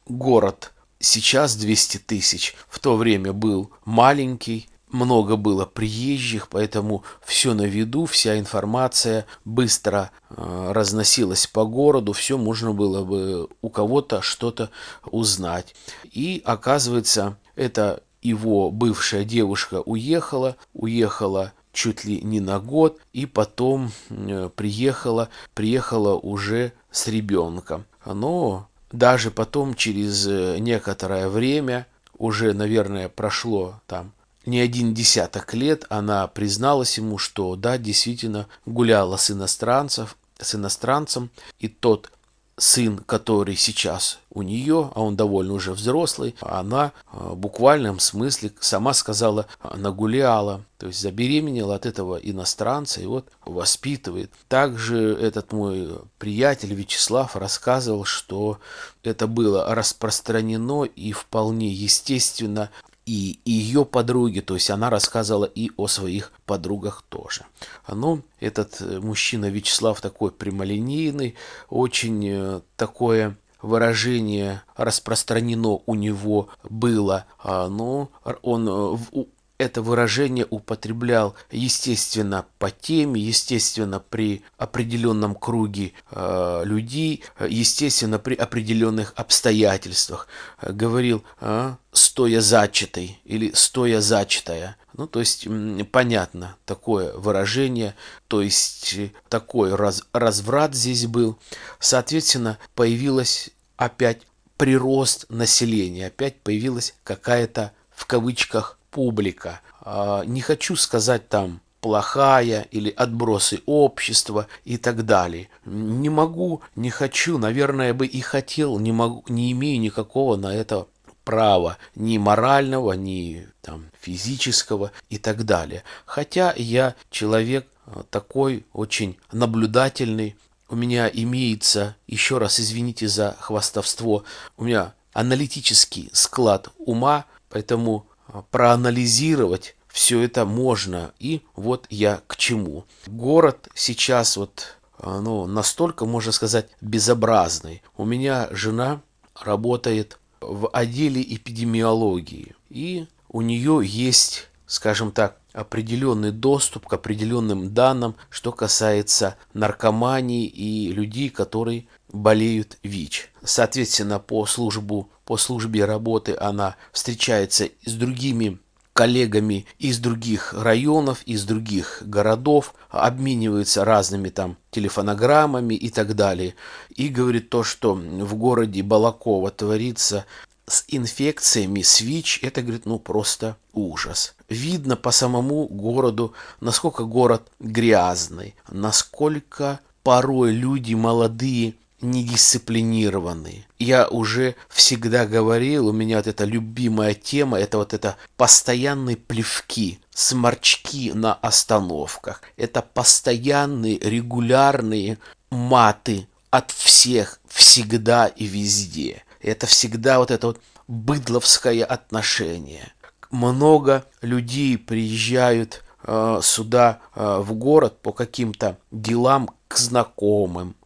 город 0.06 0.71
сейчас 1.02 1.56
200 1.56 1.98
тысяч, 1.98 2.54
в 2.68 2.78
то 2.78 2.96
время 2.96 3.32
был 3.32 3.70
маленький, 3.84 4.68
много 4.90 5.36
было 5.36 5.64
приезжих, 5.64 6.48
поэтому 6.48 7.02
все 7.24 7.54
на 7.54 7.62
виду, 7.62 8.06
вся 8.06 8.38
информация 8.38 9.26
быстро 9.44 10.10
э, 10.30 10.72
разносилась 10.72 11.46
по 11.46 11.64
городу, 11.64 12.12
все 12.12 12.36
можно 12.36 12.72
было 12.72 13.04
бы 13.04 13.48
у 13.62 13.70
кого-то 13.70 14.20
что-то 14.22 14.70
узнать. 15.04 15.74
И 16.04 16.42
оказывается, 16.44 17.38
это 17.56 18.02
его 18.20 18.70
бывшая 18.70 19.24
девушка 19.24 19.80
уехала, 19.80 20.56
уехала 20.74 21.52
чуть 21.72 22.04
ли 22.04 22.20
не 22.20 22.40
на 22.40 22.60
год, 22.60 23.00
и 23.12 23.24
потом 23.26 23.92
э, 24.10 24.50
приехала, 24.54 25.30
приехала 25.54 26.14
уже 26.16 26.72
с 26.90 27.08
ребенком. 27.08 27.86
Но 28.04 28.68
даже 28.92 29.30
потом, 29.30 29.74
через 29.74 30.26
э, 30.26 30.58
некоторое 30.58 31.28
время, 31.28 31.86
уже, 32.18 32.52
наверное, 32.52 33.08
прошло 33.08 33.80
там 33.86 34.12
не 34.46 34.60
один 34.60 34.92
десяток 34.92 35.54
лет 35.54 35.84
она 35.88 36.26
призналась 36.26 36.98
ему, 36.98 37.18
что 37.18 37.54
да, 37.56 37.78
действительно 37.78 38.48
гуляла 38.66 39.16
с 39.16 39.30
иностранцев, 39.30 40.16
с 40.38 40.54
иностранцем, 40.54 41.30
и 41.58 41.68
тот 41.68 42.10
сын, 42.56 42.98
который 42.98 43.56
сейчас 43.56 44.18
у 44.30 44.42
нее, 44.42 44.90
а 44.94 45.02
он 45.02 45.16
довольно 45.16 45.54
уже 45.54 45.72
взрослый, 45.72 46.34
она 46.40 46.92
э, 47.12 47.16
в 47.16 47.36
буквальном 47.36 47.98
смысле 47.98 48.52
сама 48.60 48.94
сказала, 48.94 49.46
нагуляла, 49.74 50.64
то 50.78 50.86
есть 50.86 51.00
забеременела 51.00 51.74
от 51.74 51.86
этого 51.86 52.16
иностранца 52.16 53.00
и 53.00 53.06
вот 53.06 53.28
воспитывает. 53.44 54.30
Также 54.48 55.14
этот 55.14 55.52
мой 55.52 55.98
приятель 56.18 56.74
Вячеслав 56.74 57.36
рассказывал, 57.36 58.04
что 58.04 58.58
это 59.02 59.26
было 59.26 59.74
распространено 59.74 60.84
и 60.84 61.12
вполне 61.12 61.68
естественно 61.68 62.70
и 63.06 63.40
ее 63.44 63.84
подруги, 63.84 64.40
то 64.40 64.54
есть 64.54 64.70
она 64.70 64.90
рассказывала 64.90 65.44
и 65.44 65.70
о 65.76 65.88
своих 65.88 66.32
подругах 66.46 67.02
тоже. 67.08 67.44
Ну, 67.88 68.22
этот 68.40 68.80
э, 68.80 69.00
мужчина 69.00 69.50
Вячеслав 69.50 70.00
такой 70.00 70.30
прямолинейный, 70.30 71.34
очень 71.68 72.28
э, 72.28 72.60
такое 72.76 73.36
выражение 73.60 74.62
распространено 74.76 75.80
у 75.86 75.94
него 75.94 76.48
было, 76.68 77.26
а, 77.38 77.68
но 77.68 78.10
он 78.42 78.68
э, 78.68 79.24
это 79.62 79.82
выражение 79.82 80.46
употреблял, 80.48 81.34
естественно, 81.50 82.44
по 82.58 82.70
теме, 82.70 83.20
естественно, 83.20 84.00
при 84.00 84.42
определенном 84.58 85.34
круге 85.34 85.92
э, 86.10 86.62
людей, 86.64 87.24
естественно, 87.48 88.18
при 88.18 88.34
определенных 88.34 89.12
обстоятельствах. 89.16 90.26
Говорил 90.60 91.24
э, 91.40 91.74
«стоя 91.92 92.40
зачатой» 92.40 93.20
или 93.24 93.52
«стоя 93.54 94.00
зачатая». 94.00 94.76
Ну, 94.94 95.06
то 95.06 95.20
есть, 95.20 95.48
понятно, 95.90 96.56
такое 96.66 97.14
выражение, 97.14 97.94
то 98.28 98.42
есть, 98.42 98.96
такой 99.30 99.74
раз, 99.74 100.04
разврат 100.12 100.74
здесь 100.74 101.06
был. 101.06 101.38
Соответственно, 101.78 102.58
появилась 102.74 103.50
опять 103.76 104.22
прирост 104.58 105.26
населения, 105.30 106.06
опять 106.06 106.40
появилась 106.40 106.94
какая-то, 107.04 107.72
в 107.90 108.06
кавычках, 108.06 108.78
публика. 108.92 109.60
А, 109.80 110.22
не 110.24 110.40
хочу 110.40 110.76
сказать 110.76 111.28
там 111.28 111.60
плохая 111.80 112.68
или 112.70 112.90
отбросы 112.90 113.60
общества 113.66 114.46
и 114.64 114.76
так 114.76 115.04
далее. 115.04 115.48
Не 115.64 116.10
могу, 116.10 116.62
не 116.76 116.90
хочу, 116.90 117.38
наверное, 117.38 117.92
бы 117.92 118.06
и 118.06 118.20
хотел, 118.20 118.78
не, 118.78 118.92
могу, 118.92 119.24
не 119.28 119.50
имею 119.50 119.80
никакого 119.80 120.36
на 120.36 120.54
это 120.54 120.86
права 121.24 121.78
ни 121.96 122.18
морального, 122.18 122.92
ни 122.92 123.48
там, 123.62 123.86
физического 124.00 124.92
и 125.08 125.18
так 125.18 125.44
далее. 125.44 125.82
Хотя 126.04 126.54
я 126.56 126.94
человек 127.10 127.66
э, 127.86 128.02
такой 128.10 128.64
очень 128.72 129.18
наблюдательный, 129.32 130.36
у 130.68 130.76
меня 130.76 131.08
имеется, 131.08 131.96
еще 132.06 132.38
раз 132.38 132.60
извините 132.60 133.08
за 133.08 133.36
хвастовство, 133.40 134.24
у 134.56 134.64
меня 134.64 134.94
аналитический 135.12 136.10
склад 136.12 136.68
ума, 136.78 137.26
поэтому 137.50 138.06
проанализировать 138.50 139.76
все 139.88 140.20
это 140.22 140.44
можно. 140.44 141.12
И 141.18 141.42
вот 141.54 141.86
я 141.90 142.22
к 142.26 142.36
чему. 142.36 142.84
Город 143.06 143.68
сейчас 143.74 144.36
вот 144.36 144.78
э, 144.98 145.20
ну, 145.22 145.46
настолько, 145.46 146.06
можно 146.06 146.32
сказать, 146.32 146.68
безобразный. 146.80 147.82
У 147.96 148.04
меня 148.04 148.48
жена 148.50 149.02
работает 149.40 150.18
в 150.40 150.68
отделе 150.68 151.22
эпидемиологии. 151.22 152.54
И 152.70 153.06
у 153.28 153.42
нее 153.42 153.82
есть, 153.84 154.48
скажем 154.66 155.12
так, 155.12 155.36
определенный 155.52 156.32
доступ 156.32 156.86
к 156.86 156.94
определенным 156.94 157.74
данным, 157.74 158.14
что 158.30 158.52
касается 158.52 159.36
наркомании 159.52 160.46
и 160.46 160.90
людей, 160.92 161.28
которые 161.28 161.86
болеют 162.12 162.78
ВИЧ. 162.82 163.30
Соответственно, 163.42 164.18
по, 164.18 164.46
службу, 164.46 165.10
по 165.24 165.36
службе 165.36 165.84
работы 165.84 166.36
она 166.38 166.76
встречается 166.92 167.68
с 167.84 167.92
другими 167.92 168.58
коллегами 168.92 169.66
из 169.78 169.98
других 169.98 170.52
районов, 170.52 171.22
из 171.24 171.44
других 171.44 172.02
городов, 172.04 172.74
обмениваются 172.90 173.84
разными 173.84 174.28
там 174.28 174.56
телефонограммами 174.70 175.74
и 175.74 175.88
так 175.88 176.14
далее. 176.14 176.54
И 176.94 177.08
говорит 177.08 177.48
то, 177.48 177.64
что 177.64 177.94
в 177.94 178.34
городе 178.34 178.82
Балакова 178.82 179.50
творится 179.50 180.26
с 180.66 180.84
инфекциями, 180.88 181.82
с 181.82 182.00
ВИЧ, 182.00 182.40
это, 182.42 182.62
говорит, 182.62 182.86
ну 182.86 182.98
просто 182.98 183.56
ужас. 183.72 184.34
Видно 184.48 184.96
по 184.96 185.10
самому 185.10 185.66
городу, 185.66 186.34
насколько 186.60 187.04
город 187.04 187.48
грязный, 187.58 188.54
насколько 188.68 189.80
порой 190.02 190.52
люди 190.52 190.94
молодые 190.94 191.74
недисциплинированные. 192.02 193.66
Я 193.78 194.08
уже 194.08 194.56
всегда 194.68 195.24
говорил, 195.26 195.88
у 195.88 195.92
меня 195.92 196.18
вот 196.18 196.26
эта 196.26 196.44
любимая 196.44 197.14
тема, 197.14 197.58
это 197.58 197.78
вот 197.78 197.94
это 197.94 198.16
постоянные 198.36 199.16
плевки, 199.16 200.00
сморчки 200.14 201.12
на 201.12 201.34
остановках. 201.34 202.42
Это 202.56 202.82
постоянные, 202.82 203.98
регулярные 203.98 205.18
маты 205.50 206.28
от 206.50 206.70
всех, 206.70 207.40
всегда 207.48 208.26
и 208.26 208.46
везде. 208.46 209.24
Это 209.40 209.66
всегда 209.66 210.18
вот 210.18 210.30
это 210.30 210.48
вот 210.48 210.60
быдловское 210.88 211.84
отношение. 211.84 212.92
Много 213.30 214.04
людей 214.20 214.76
приезжают 214.76 215.82
э, 216.04 216.40
сюда 216.42 217.00
э, 217.14 217.38
в 217.40 217.54
город 217.54 218.02
по 218.02 218.12
каким-то 218.12 218.76
делам 218.90 219.50
к 219.68 219.78
знакомым, 219.78 220.76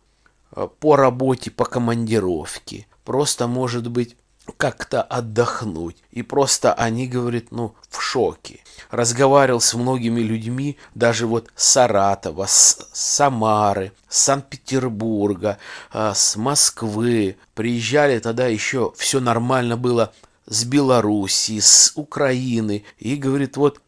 по 0.64 0.96
работе, 0.96 1.50
по 1.50 1.64
командировке, 1.64 2.86
просто, 3.04 3.46
может 3.46 3.88
быть, 3.88 4.16
как-то 4.56 5.02
отдохнуть. 5.02 5.96
И 6.10 6.22
просто 6.22 6.72
они, 6.72 7.06
говорят, 7.06 7.50
ну, 7.50 7.74
в 7.90 8.00
шоке. 8.00 8.60
Разговаривал 8.90 9.60
с 9.60 9.74
многими 9.74 10.20
людьми, 10.20 10.78
даже 10.94 11.26
вот 11.26 11.50
с 11.56 11.72
Саратова, 11.72 12.46
с 12.46 12.88
Самары, 12.92 13.92
с 14.08 14.18
Санкт-Петербурга, 14.18 15.58
э, 15.92 16.12
с 16.14 16.36
Москвы. 16.36 17.36
Приезжали 17.54 18.18
тогда 18.18 18.46
еще, 18.46 18.92
все 18.96 19.20
нормально 19.20 19.76
было 19.76 20.12
с 20.46 20.64
Белоруссии, 20.64 21.58
с 21.58 21.92
Украины. 21.96 22.84
И, 22.98 23.16
говорит, 23.16 23.56
вот, 23.56 23.80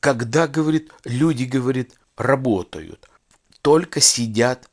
когда, 0.00 0.48
говорит, 0.48 0.90
люди, 1.04 1.44
говорит, 1.44 1.94
работают, 2.16 3.08
только 3.60 4.00
сидят 4.00 4.68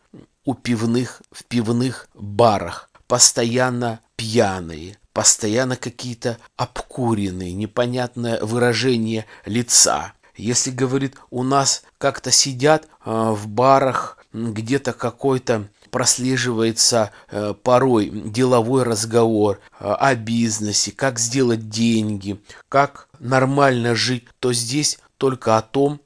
у 0.46 0.54
пивных, 0.54 1.22
в 1.32 1.44
пивных 1.46 2.08
барах, 2.14 2.90
постоянно 3.08 4.00
пьяные, 4.16 4.98
постоянно 5.14 5.76
какие-то 5.76 6.38
обкуренные, 6.56 7.54
непонятное 7.54 8.40
выражение 8.42 9.26
лица. 9.46 10.14
Если, 10.36 10.72
говорит, 10.72 11.18
у 11.30 11.44
нас 11.44 11.84
как-то 11.98 12.32
сидят 12.32 12.86
э, 12.86 13.12
в 13.12 13.48
барах, 13.48 14.18
где-то 14.32 14.94
какой-то 14.94 15.68
прослеживается 15.90 17.12
э, 17.30 17.54
порой 17.62 18.10
деловой 18.10 18.84
разговор 18.84 19.60
э, 19.80 19.92
о 19.92 20.16
бизнесе, 20.16 20.92
как 20.92 21.20
сделать 21.20 21.70
деньги, 21.70 22.40
как 22.70 23.10
нормально 23.20 23.96
жить, 23.96 24.28
то 24.40 24.54
здесь 24.54 25.00
только 25.18 25.58
о 25.58 25.62
том, 25.62 26.00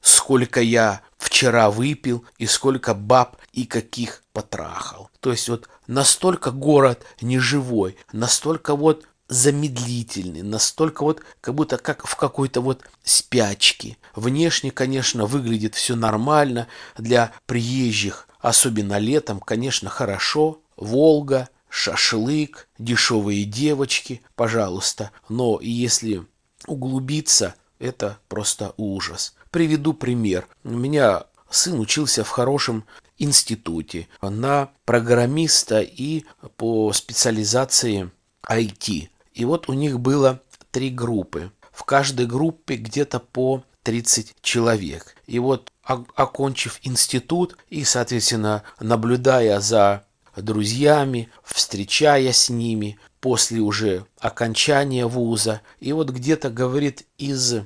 сколько 0.00 0.60
я 0.60 1.00
вчера 1.20 1.70
выпил 1.70 2.24
и 2.38 2.46
сколько 2.46 2.94
баб 2.94 3.36
и 3.52 3.66
каких 3.66 4.24
потрахал. 4.32 5.10
То 5.20 5.30
есть 5.30 5.48
вот 5.48 5.68
настолько 5.86 6.50
город 6.50 7.04
неживой, 7.20 7.96
настолько 8.12 8.74
вот 8.74 9.06
замедлительный, 9.28 10.42
настолько 10.42 11.04
вот 11.04 11.20
как 11.40 11.54
будто 11.54 11.76
как 11.76 12.06
в 12.06 12.16
какой-то 12.16 12.62
вот 12.62 12.82
спячке. 13.04 13.98
Внешне, 14.16 14.70
конечно, 14.70 15.26
выглядит 15.26 15.74
все 15.74 15.94
нормально 15.94 16.66
для 16.96 17.32
приезжих, 17.46 18.26
особенно 18.40 18.98
летом, 18.98 19.40
конечно, 19.40 19.90
хорошо. 19.90 20.62
Волга, 20.76 21.50
шашлык, 21.68 22.66
дешевые 22.78 23.44
девочки, 23.44 24.22
пожалуйста. 24.34 25.10
Но 25.28 25.60
если 25.60 26.26
углубиться, 26.66 27.54
это 27.78 28.18
просто 28.28 28.72
ужас. 28.78 29.34
Приведу 29.50 29.94
пример. 29.94 30.46
У 30.62 30.70
меня 30.76 31.24
сын 31.50 31.80
учился 31.80 32.22
в 32.22 32.28
хорошем 32.28 32.84
институте 33.18 34.06
на 34.22 34.70
программиста 34.84 35.80
и 35.80 36.24
по 36.56 36.92
специализации 36.92 38.10
IT. 38.48 39.08
И 39.34 39.44
вот 39.44 39.68
у 39.68 39.72
них 39.72 39.98
было 39.98 40.40
три 40.70 40.90
группы. 40.90 41.50
В 41.72 41.84
каждой 41.84 42.26
группе 42.26 42.76
где-то 42.76 43.18
по 43.18 43.64
30 43.82 44.36
человек. 44.40 45.16
И 45.26 45.38
вот 45.38 45.72
окончив 45.82 46.78
институт 46.82 47.56
и, 47.68 47.82
соответственно, 47.84 48.62
наблюдая 48.78 49.58
за 49.60 50.04
друзьями, 50.36 51.28
встречаясь 51.42 52.36
с 52.36 52.50
ними 52.50 52.98
после 53.20 53.60
уже 53.60 54.06
окончания 54.18 55.06
вуза, 55.06 55.60
и 55.80 55.92
вот 55.92 56.10
где-то, 56.10 56.50
говорит, 56.50 57.06
из 57.18 57.62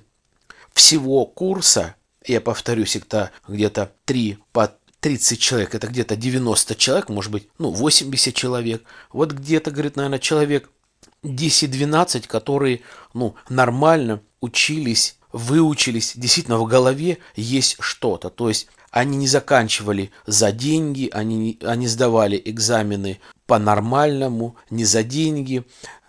всего 0.75 1.25
курса, 1.25 1.95
я 2.27 2.41
повторюсь, 2.41 2.97
это 2.97 3.31
где-то 3.49 3.93
3 4.05 4.39
по 4.53 4.73
30 5.01 5.39
человек, 5.39 5.75
это 5.75 5.87
где-то 5.87 6.17
90 6.17 6.75
человек, 6.77 7.09
может 7.09 7.31
быть, 7.31 7.49
ну, 7.59 7.71
80 7.71 8.35
человек. 8.35 8.83
Вот 9.13 9.33
где-то, 9.33 9.71
говорит, 9.71 9.97
наверное, 9.97 10.19
человек 10.19 10.71
10-12, 11.23 12.27
которые, 12.27 12.81
ну, 13.13 13.35
нормально 13.49 14.23
учились, 14.41 15.19
выучились, 15.33 16.13
действительно 16.15 16.59
в 16.59 16.67
голове 16.67 17.19
есть 17.37 17.77
что-то. 17.81 18.31
То 18.31 18.49
есть 18.49 18.69
они 18.91 19.17
не 19.17 19.27
заканчивали 19.27 20.11
за 20.27 20.53
деньги, 20.53 21.11
они, 21.13 21.59
они 21.63 21.89
сдавали 21.89 22.41
экзамены 22.45 23.21
по-нормальному, 23.47 24.57
не 24.71 24.85
за 24.85 25.03
деньги, 25.03 25.65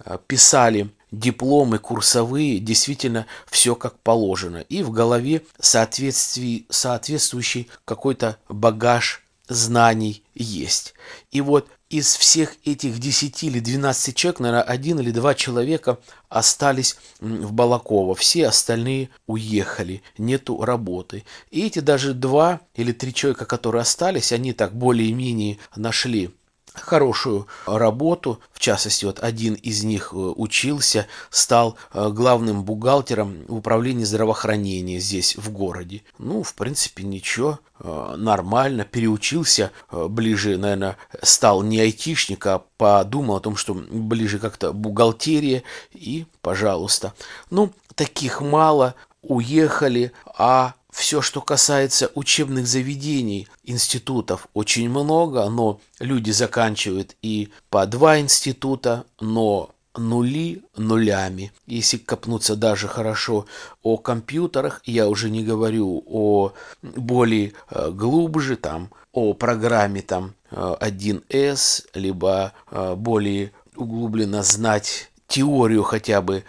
э, 0.06 0.19
писали 0.28 0.91
дипломы 1.19 1.80
курсовые, 1.80 2.60
действительно 2.60 3.25
все 3.49 3.75
как 3.75 3.99
положено. 3.99 4.58
И 4.58 4.84
в 4.84 4.91
голове 4.91 5.41
соответствий, 5.60 6.65
соответствующий 6.69 7.69
какой-то 7.86 8.38
багаж 8.49 9.23
знаний 9.47 10.23
есть. 10.34 10.93
И 11.32 11.41
вот 11.41 11.67
из 11.89 12.15
всех 12.15 12.56
этих 12.65 12.97
10 12.97 13.43
или 13.43 13.60
12 13.60 14.15
человек, 14.15 14.39
наверное, 14.39 14.63
один 14.63 14.99
или 14.99 15.12
два 15.12 15.36
человека 15.36 15.99
остались 16.30 16.97
в 17.19 17.54
Балаково. 17.54 18.15
Все 18.15 18.47
остальные 18.47 19.10
уехали, 19.28 20.01
нету 20.17 20.63
работы. 20.63 21.23
И 21.51 21.65
эти 21.65 21.80
даже 21.80 22.13
два 22.13 22.62
или 22.73 22.91
три 22.91 23.13
человека, 23.13 23.45
которые 23.45 23.84
остались, 23.84 24.32
они 24.32 24.54
так 24.54 24.75
более-менее 24.75 25.60
нашли 25.75 26.32
хорошую 26.75 27.47
работу. 27.65 28.39
В 28.51 28.59
частности, 28.59 29.05
вот 29.05 29.19
один 29.19 29.53
из 29.55 29.83
них 29.83 30.09
э, 30.13 30.15
учился, 30.15 31.07
стал 31.29 31.77
э, 31.93 32.09
главным 32.09 32.63
бухгалтером 32.63 33.45
в 33.47 33.55
управлении 33.55 34.03
здравоохранения 34.03 34.99
здесь, 34.99 35.35
в 35.35 35.51
городе. 35.51 36.03
Ну, 36.17 36.43
в 36.43 36.53
принципе, 36.53 37.03
ничего, 37.03 37.59
э, 37.79 38.15
нормально, 38.17 38.85
переучился 38.85 39.71
ближе, 39.91 40.57
наверное, 40.57 40.97
стал 41.21 41.63
не 41.63 41.79
айтишник, 41.79 42.45
а 42.45 42.63
подумал 42.77 43.38
о 43.38 43.41
том, 43.41 43.55
что 43.55 43.73
ближе 43.73 44.39
как-то 44.39 44.73
бухгалтерия, 44.73 45.63
и, 45.93 46.25
пожалуйста. 46.41 47.13
Ну, 47.49 47.71
таких 47.95 48.41
мало, 48.41 48.95
уехали, 49.21 50.11
а 50.25 50.73
все, 50.95 51.21
что 51.21 51.41
касается 51.41 52.10
учебных 52.15 52.67
заведений, 52.67 53.49
институтов, 53.65 54.47
очень 54.53 54.89
много, 54.89 55.49
но 55.49 55.81
люди 55.99 56.31
заканчивают 56.31 57.17
и 57.21 57.49
по 57.69 57.86
два 57.86 58.21
института, 58.21 59.03
но 59.19 59.71
нули 59.97 60.63
нулями. 60.77 61.51
Если 61.67 61.97
копнуться 61.97 62.55
даже 62.55 62.88
хорошо 62.88 63.45
о 63.84 63.97
компьютерах, 63.97 64.81
я 64.86 65.10
уже 65.10 65.29
не 65.29 65.43
говорю 65.43 66.01
о 66.08 66.53
более 66.81 67.51
э, 67.69 67.91
глубже, 67.91 68.55
там, 68.55 68.89
о 69.12 69.34
программе 69.34 70.01
там 70.01 70.34
1С, 70.49 71.88
э, 71.93 71.99
либо 71.99 72.53
э, 72.71 72.95
более 72.95 73.51
углубленно 73.75 74.43
знать 74.43 75.12
теорию 75.27 75.83
хотя 75.83 76.21
бы, 76.21 76.43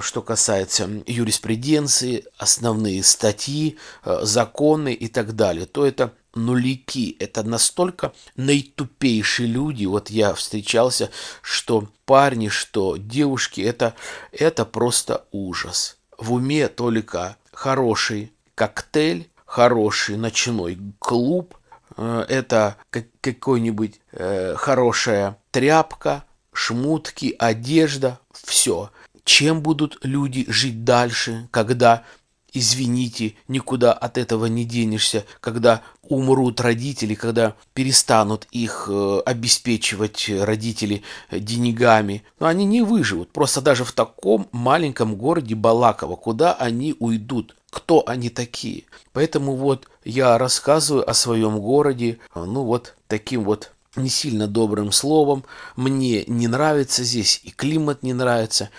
что 0.00 0.22
касается 0.22 0.88
юриспруденции, 1.06 2.24
основные 2.36 3.02
статьи, 3.02 3.78
законы 4.04 4.92
и 4.92 5.08
так 5.08 5.34
далее, 5.34 5.66
то 5.66 5.86
это 5.86 6.12
нулики. 6.34 7.16
Это 7.18 7.42
настолько 7.42 8.12
наитупейшие 8.36 9.48
люди. 9.48 9.84
Вот 9.86 10.10
я 10.10 10.34
встречался, 10.34 11.10
что 11.42 11.88
парни, 12.04 12.48
что 12.48 12.96
девушки, 12.96 13.60
это, 13.60 13.94
это 14.32 14.64
просто 14.64 15.24
ужас. 15.32 15.96
В 16.18 16.32
уме 16.34 16.68
только 16.68 17.36
хороший 17.52 18.32
коктейль, 18.54 19.28
хороший 19.46 20.16
ночной 20.16 20.78
клуб, 20.98 21.56
э, 21.96 22.24
это 22.28 22.76
какой-нибудь 23.20 24.00
э, 24.12 24.54
хорошая 24.56 25.38
тряпка, 25.50 26.24
шмутки, 26.60 27.34
одежда, 27.38 28.20
все. 28.32 28.90
Чем 29.24 29.62
будут 29.62 29.98
люди 30.02 30.44
жить 30.46 30.84
дальше, 30.84 31.48
когда 31.50 32.04
извините, 32.52 33.34
никуда 33.48 33.92
от 33.92 34.18
этого 34.18 34.44
не 34.46 34.64
денешься, 34.64 35.24
когда 35.40 35.82
умрут 36.02 36.60
родители, 36.60 37.14
когда 37.14 37.54
перестанут 37.72 38.46
их 38.50 38.88
э, 38.90 39.20
обеспечивать 39.24 40.28
родители 40.28 41.02
деньгами. 41.30 42.24
Но 42.40 42.46
они 42.46 42.66
не 42.66 42.82
выживут. 42.82 43.30
Просто 43.30 43.62
даже 43.62 43.84
в 43.84 43.92
таком 43.92 44.48
маленьком 44.52 45.14
городе 45.14 45.54
Балаково, 45.54 46.16
куда 46.16 46.52
они 46.52 46.94
уйдут, 46.98 47.56
кто 47.70 48.02
они 48.06 48.28
такие. 48.28 48.84
Поэтому 49.12 49.54
вот 49.54 49.88
я 50.04 50.36
рассказываю 50.36 51.08
о 51.08 51.14
своем 51.14 51.58
городе, 51.60 52.18
ну 52.34 52.64
вот 52.64 52.96
таким 53.06 53.44
вот 53.44 53.70
не 53.96 54.08
сильно 54.08 54.46
добрым 54.46 54.92
словом. 54.92 55.44
Мне 55.76 56.24
не 56.26 56.48
нравится 56.48 57.04
здесь, 57.04 57.40
и 57.44 57.50
климат 57.50 58.02
не 58.02 58.12
нравится. 58.12 58.70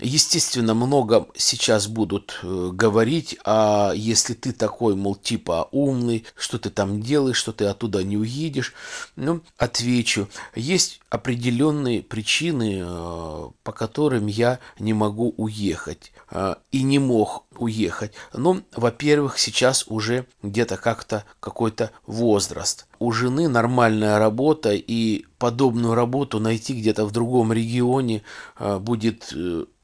Естественно, 0.00 0.72
много 0.72 1.28
сейчас 1.36 1.86
будут 1.86 2.40
э, 2.42 2.70
говорить, 2.72 3.36
а 3.44 3.92
если 3.94 4.32
ты 4.32 4.52
такой, 4.52 4.96
мол, 4.96 5.16
типа 5.16 5.68
умный, 5.70 6.24
что 6.34 6.58
ты 6.58 6.70
там 6.70 7.02
делаешь, 7.02 7.36
что 7.36 7.52
ты 7.52 7.66
оттуда 7.66 8.02
не 8.02 8.16
уедешь, 8.16 8.72
ну, 9.16 9.42
отвечу. 9.58 10.28
Есть 10.54 11.02
определенные 11.10 12.02
причины, 12.02 12.82
э, 12.82 13.48
по 13.62 13.72
которым 13.72 14.28
я 14.28 14.60
не 14.78 14.94
могу 14.94 15.34
уехать 15.36 16.12
э, 16.30 16.54
и 16.70 16.82
не 16.84 16.98
мог 16.98 17.44
уехать. 17.58 18.12
Ну, 18.32 18.62
во-первых, 18.74 19.38
сейчас 19.38 19.84
уже 19.88 20.26
где-то 20.42 20.76
как-то 20.76 21.24
какой-то 21.40 21.90
возраст. 22.06 22.86
У 22.98 23.12
жены 23.12 23.48
нормальная 23.48 24.18
работа, 24.18 24.72
и 24.72 25.24
подобную 25.38 25.94
работу 25.94 26.38
найти 26.40 26.74
где-то 26.74 27.04
в 27.04 27.12
другом 27.12 27.52
регионе 27.52 28.22
э, 28.58 28.78
будет 28.78 29.34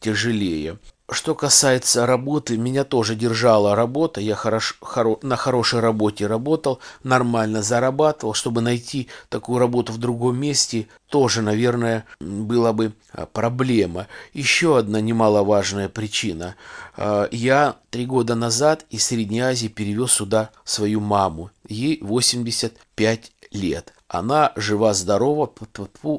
тяжелее. 0.01 0.79
Что 1.11 1.35
касается 1.35 2.05
работы, 2.05 2.59
меня 2.59 2.85
тоже 2.85 3.15
держала 3.15 3.75
работа. 3.75 4.21
Я 4.21 4.35
хорош, 4.35 4.77
хоро, 4.81 5.19
на 5.23 5.37
хорошей 5.37 5.81
работе 5.81 6.27
работал, 6.27 6.81
нормально 7.03 7.63
зарабатывал. 7.63 8.35
Чтобы 8.35 8.61
найти 8.61 9.09
такую 9.31 9.59
работу 9.59 9.91
в 9.95 9.99
другом 9.99 10.39
месте, 10.39 10.87
тоже, 11.09 11.41
наверное, 11.41 12.05
была 12.21 12.75
бы 12.75 12.93
а, 13.13 13.25
проблема. 13.25 14.07
Еще 14.35 14.77
одна 14.77 15.01
немаловажная 15.01 15.89
причина. 15.89 16.57
А, 16.95 17.27
я 17.31 17.77
три 17.89 18.05
года 18.05 18.35
назад 18.35 18.85
из 18.91 19.07
Средней 19.07 19.41
Азии 19.41 19.69
перевез 19.69 20.13
сюда 20.13 20.51
свою 20.65 21.01
маму. 21.01 21.51
Ей 21.67 22.01
85 22.03 23.33
лет 23.53 23.95
она 24.09 24.53
жива-здорова, 24.57 25.51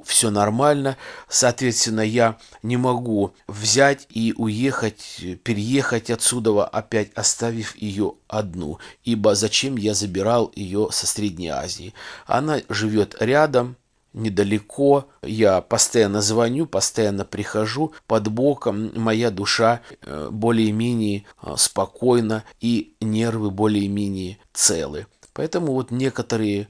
все 0.05 0.29
нормально. 0.29 0.97
Соответственно, 1.27 2.01
я 2.01 2.37
не 2.61 2.77
могу 2.77 3.33
взять 3.47 4.05
и 4.09 4.33
уехать, 4.37 5.25
переехать 5.43 6.11
отсюда, 6.11 6.65
опять 6.65 7.11
оставив 7.15 7.75
ее 7.75 8.13
одну. 8.27 8.77
Ибо 9.03 9.33
зачем 9.33 9.75
я 9.75 9.95
забирал 9.95 10.51
ее 10.55 10.89
со 10.91 11.07
Средней 11.07 11.49
Азии? 11.49 11.95
Она 12.27 12.61
живет 12.69 13.15
рядом, 13.19 13.75
недалеко. 14.13 15.09
Я 15.23 15.61
постоянно 15.61 16.21
звоню, 16.21 16.67
постоянно 16.67 17.25
прихожу. 17.25 17.93
Под 18.05 18.27
боком 18.27 18.91
моя 18.95 19.31
душа 19.31 19.81
э, 20.01 20.29
более-менее 20.31 21.25
э, 21.41 21.53
спокойна 21.57 22.43
и 22.61 22.93
нервы 23.01 23.49
более-менее 23.49 24.37
целы. 24.53 25.07
Поэтому 25.33 25.73
вот 25.73 25.91
некоторые 25.91 26.67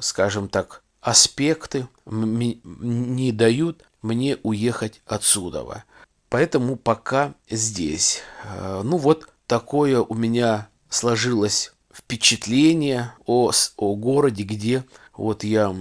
скажем 0.00 0.48
так, 0.48 0.82
аспекты 1.00 1.88
не 2.06 3.32
дают 3.32 3.84
мне 4.02 4.38
уехать 4.42 5.00
отсюда. 5.06 5.84
Поэтому 6.28 6.76
пока 6.76 7.34
здесь. 7.48 8.22
Э, 8.44 8.82
ну 8.84 8.96
вот 8.96 9.28
такое 9.46 10.00
у 10.00 10.14
меня 10.14 10.68
сложилось 10.88 11.72
впечатление 11.92 13.14
о, 13.26 13.50
о 13.76 13.96
городе, 13.96 14.44
где 14.44 14.84
вот 15.16 15.42
я 15.42 15.74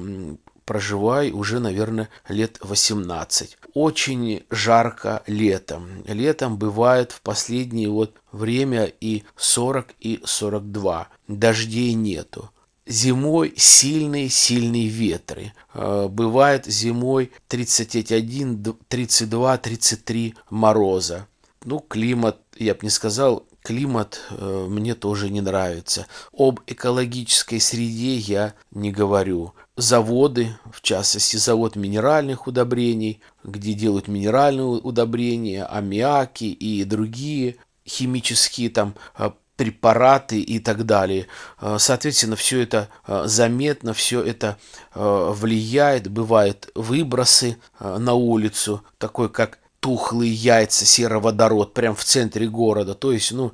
проживаю 0.65 1.38
уже, 1.38 1.60
наверное, 1.60 2.10
лет 2.27 2.58
18. 2.62 3.58
Очень 3.73 4.43
жарко 4.49 5.23
летом. 5.27 6.03
Летом 6.05 6.58
бывает 6.58 7.12
в 7.12 7.21
последнее 7.21 7.89
вот 7.89 8.15
время 8.32 8.86
и 8.86 9.23
40, 9.36 9.88
и 9.99 10.19
42. 10.23 11.08
Дождей 11.27 11.93
нету 11.93 12.51
зимой 12.89 13.54
сильные-сильные 13.56 14.88
ветры. 14.88 15.54
Э, 15.73 16.08
бывает 16.10 16.65
зимой 16.65 17.32
31, 17.47 18.75
32, 18.88 19.58
33 19.58 20.36
мороза. 20.49 21.28
Ну, 21.63 21.80
климат, 21.80 22.39
я 22.58 22.73
бы 22.73 22.80
не 22.84 22.89
сказал, 22.89 23.45
климат 23.62 24.21
э, 24.32 24.67
мне 24.67 24.95
тоже 24.95 25.30
не 25.30 25.41
нравится. 25.41 26.08
Об 26.34 26.62
экологической 26.67 27.60
среде 27.60 28.15
я 28.15 28.54
не 28.71 28.91
говорю. 28.91 29.54
Заводы, 29.75 30.58
в 30.73 30.82
частности 30.82 31.38
завод 31.38 31.75
минеральных 31.75 32.47
удобрений, 32.47 33.21
где 33.43 33.73
делают 33.73 34.08
минеральные 34.08 34.65
удобрения, 34.65 35.63
аммиаки 35.63 36.45
и 36.45 36.84
другие 36.84 37.58
химические 37.88 38.69
там 38.69 38.95
э, 39.17 39.32
препараты 39.60 40.39
и 40.39 40.58
так 40.60 40.86
далее. 40.86 41.28
Э, 41.60 41.76
соответственно, 41.80 42.38
все 42.38 42.62
это 42.62 42.88
э, 43.06 43.24
заметно, 43.26 43.93
все 43.93 44.24
это 44.24 44.58
э, 44.95 45.34
влияет. 45.36 46.10
Бывают 46.10 46.69
выбросы 46.76 47.58
на 47.82 48.13
улицу, 48.13 48.82
такой 48.98 49.28
как 49.28 49.60
тухлые 49.82 50.32
яйца, 50.32 50.86
сероводород, 50.86 51.74
прям 51.74 51.93
в 51.93 52.06
центре 52.06 52.48
города. 52.48 52.93
То 52.93 53.12
есть, 53.12 53.34
ну, 53.34 53.52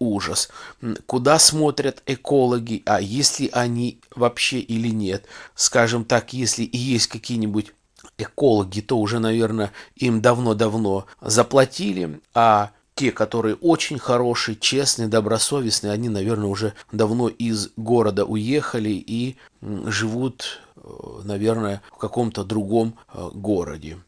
ужас. 0.00 0.48
Куда 1.06 1.38
смотрят 1.38 2.02
экологи, 2.06 2.82
а 2.84 3.00
если 3.00 3.48
они 3.52 4.00
вообще 4.16 4.58
или 4.58 4.88
нет? 4.88 5.26
Скажем 5.54 6.04
так, 6.04 6.32
если 6.32 6.64
и 6.64 6.76
есть 6.76 7.06
какие-нибудь 7.06 7.72
экологи, 8.18 8.80
то 8.80 8.98
уже, 8.98 9.20
наверное, 9.20 9.70
им 9.94 10.20
давно-давно 10.20 11.06
заплатили, 11.20 12.20
а 12.34 12.70
те, 12.96 13.12
которые 13.12 13.56
очень 13.56 13.98
хорошие, 13.98 14.56
честные, 14.56 15.06
добросовестные, 15.06 15.92
они, 15.92 16.08
наверное, 16.08 16.48
уже 16.48 16.72
давно 16.90 17.28
из 17.28 17.68
города 17.76 18.24
уехали 18.24 18.88
и 18.88 19.36
живут, 19.60 20.62
э, 20.76 20.80
наверное, 21.24 21.82
в 21.92 21.98
каком-то 21.98 22.42
другом 22.42 22.94
э, 23.12 23.28
городе. 23.34 23.98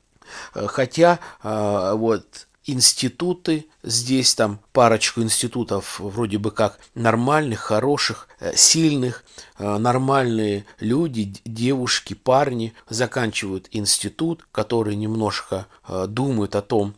Э, 0.54 0.66
хотя 0.66 1.20
вот 1.42 2.48
институты, 2.68 3.66
здесь 3.82 4.34
там 4.34 4.60
парочку 4.72 5.22
институтов 5.22 5.98
вроде 5.98 6.36
бы 6.36 6.50
как 6.50 6.78
нормальных, 6.94 7.60
хороших, 7.60 8.28
э, 8.40 8.54
сильных, 8.54 9.24
э, 9.58 9.78
нормальные 9.78 10.66
люди, 10.78 11.32
девушки, 11.46 12.12
парни 12.12 12.74
заканчивают 12.90 13.68
институт, 13.72 14.46
которые 14.52 14.96
немножко 14.96 15.66
э, 15.88 16.06
думают 16.08 16.54
о 16.54 16.62
том, 16.62 16.94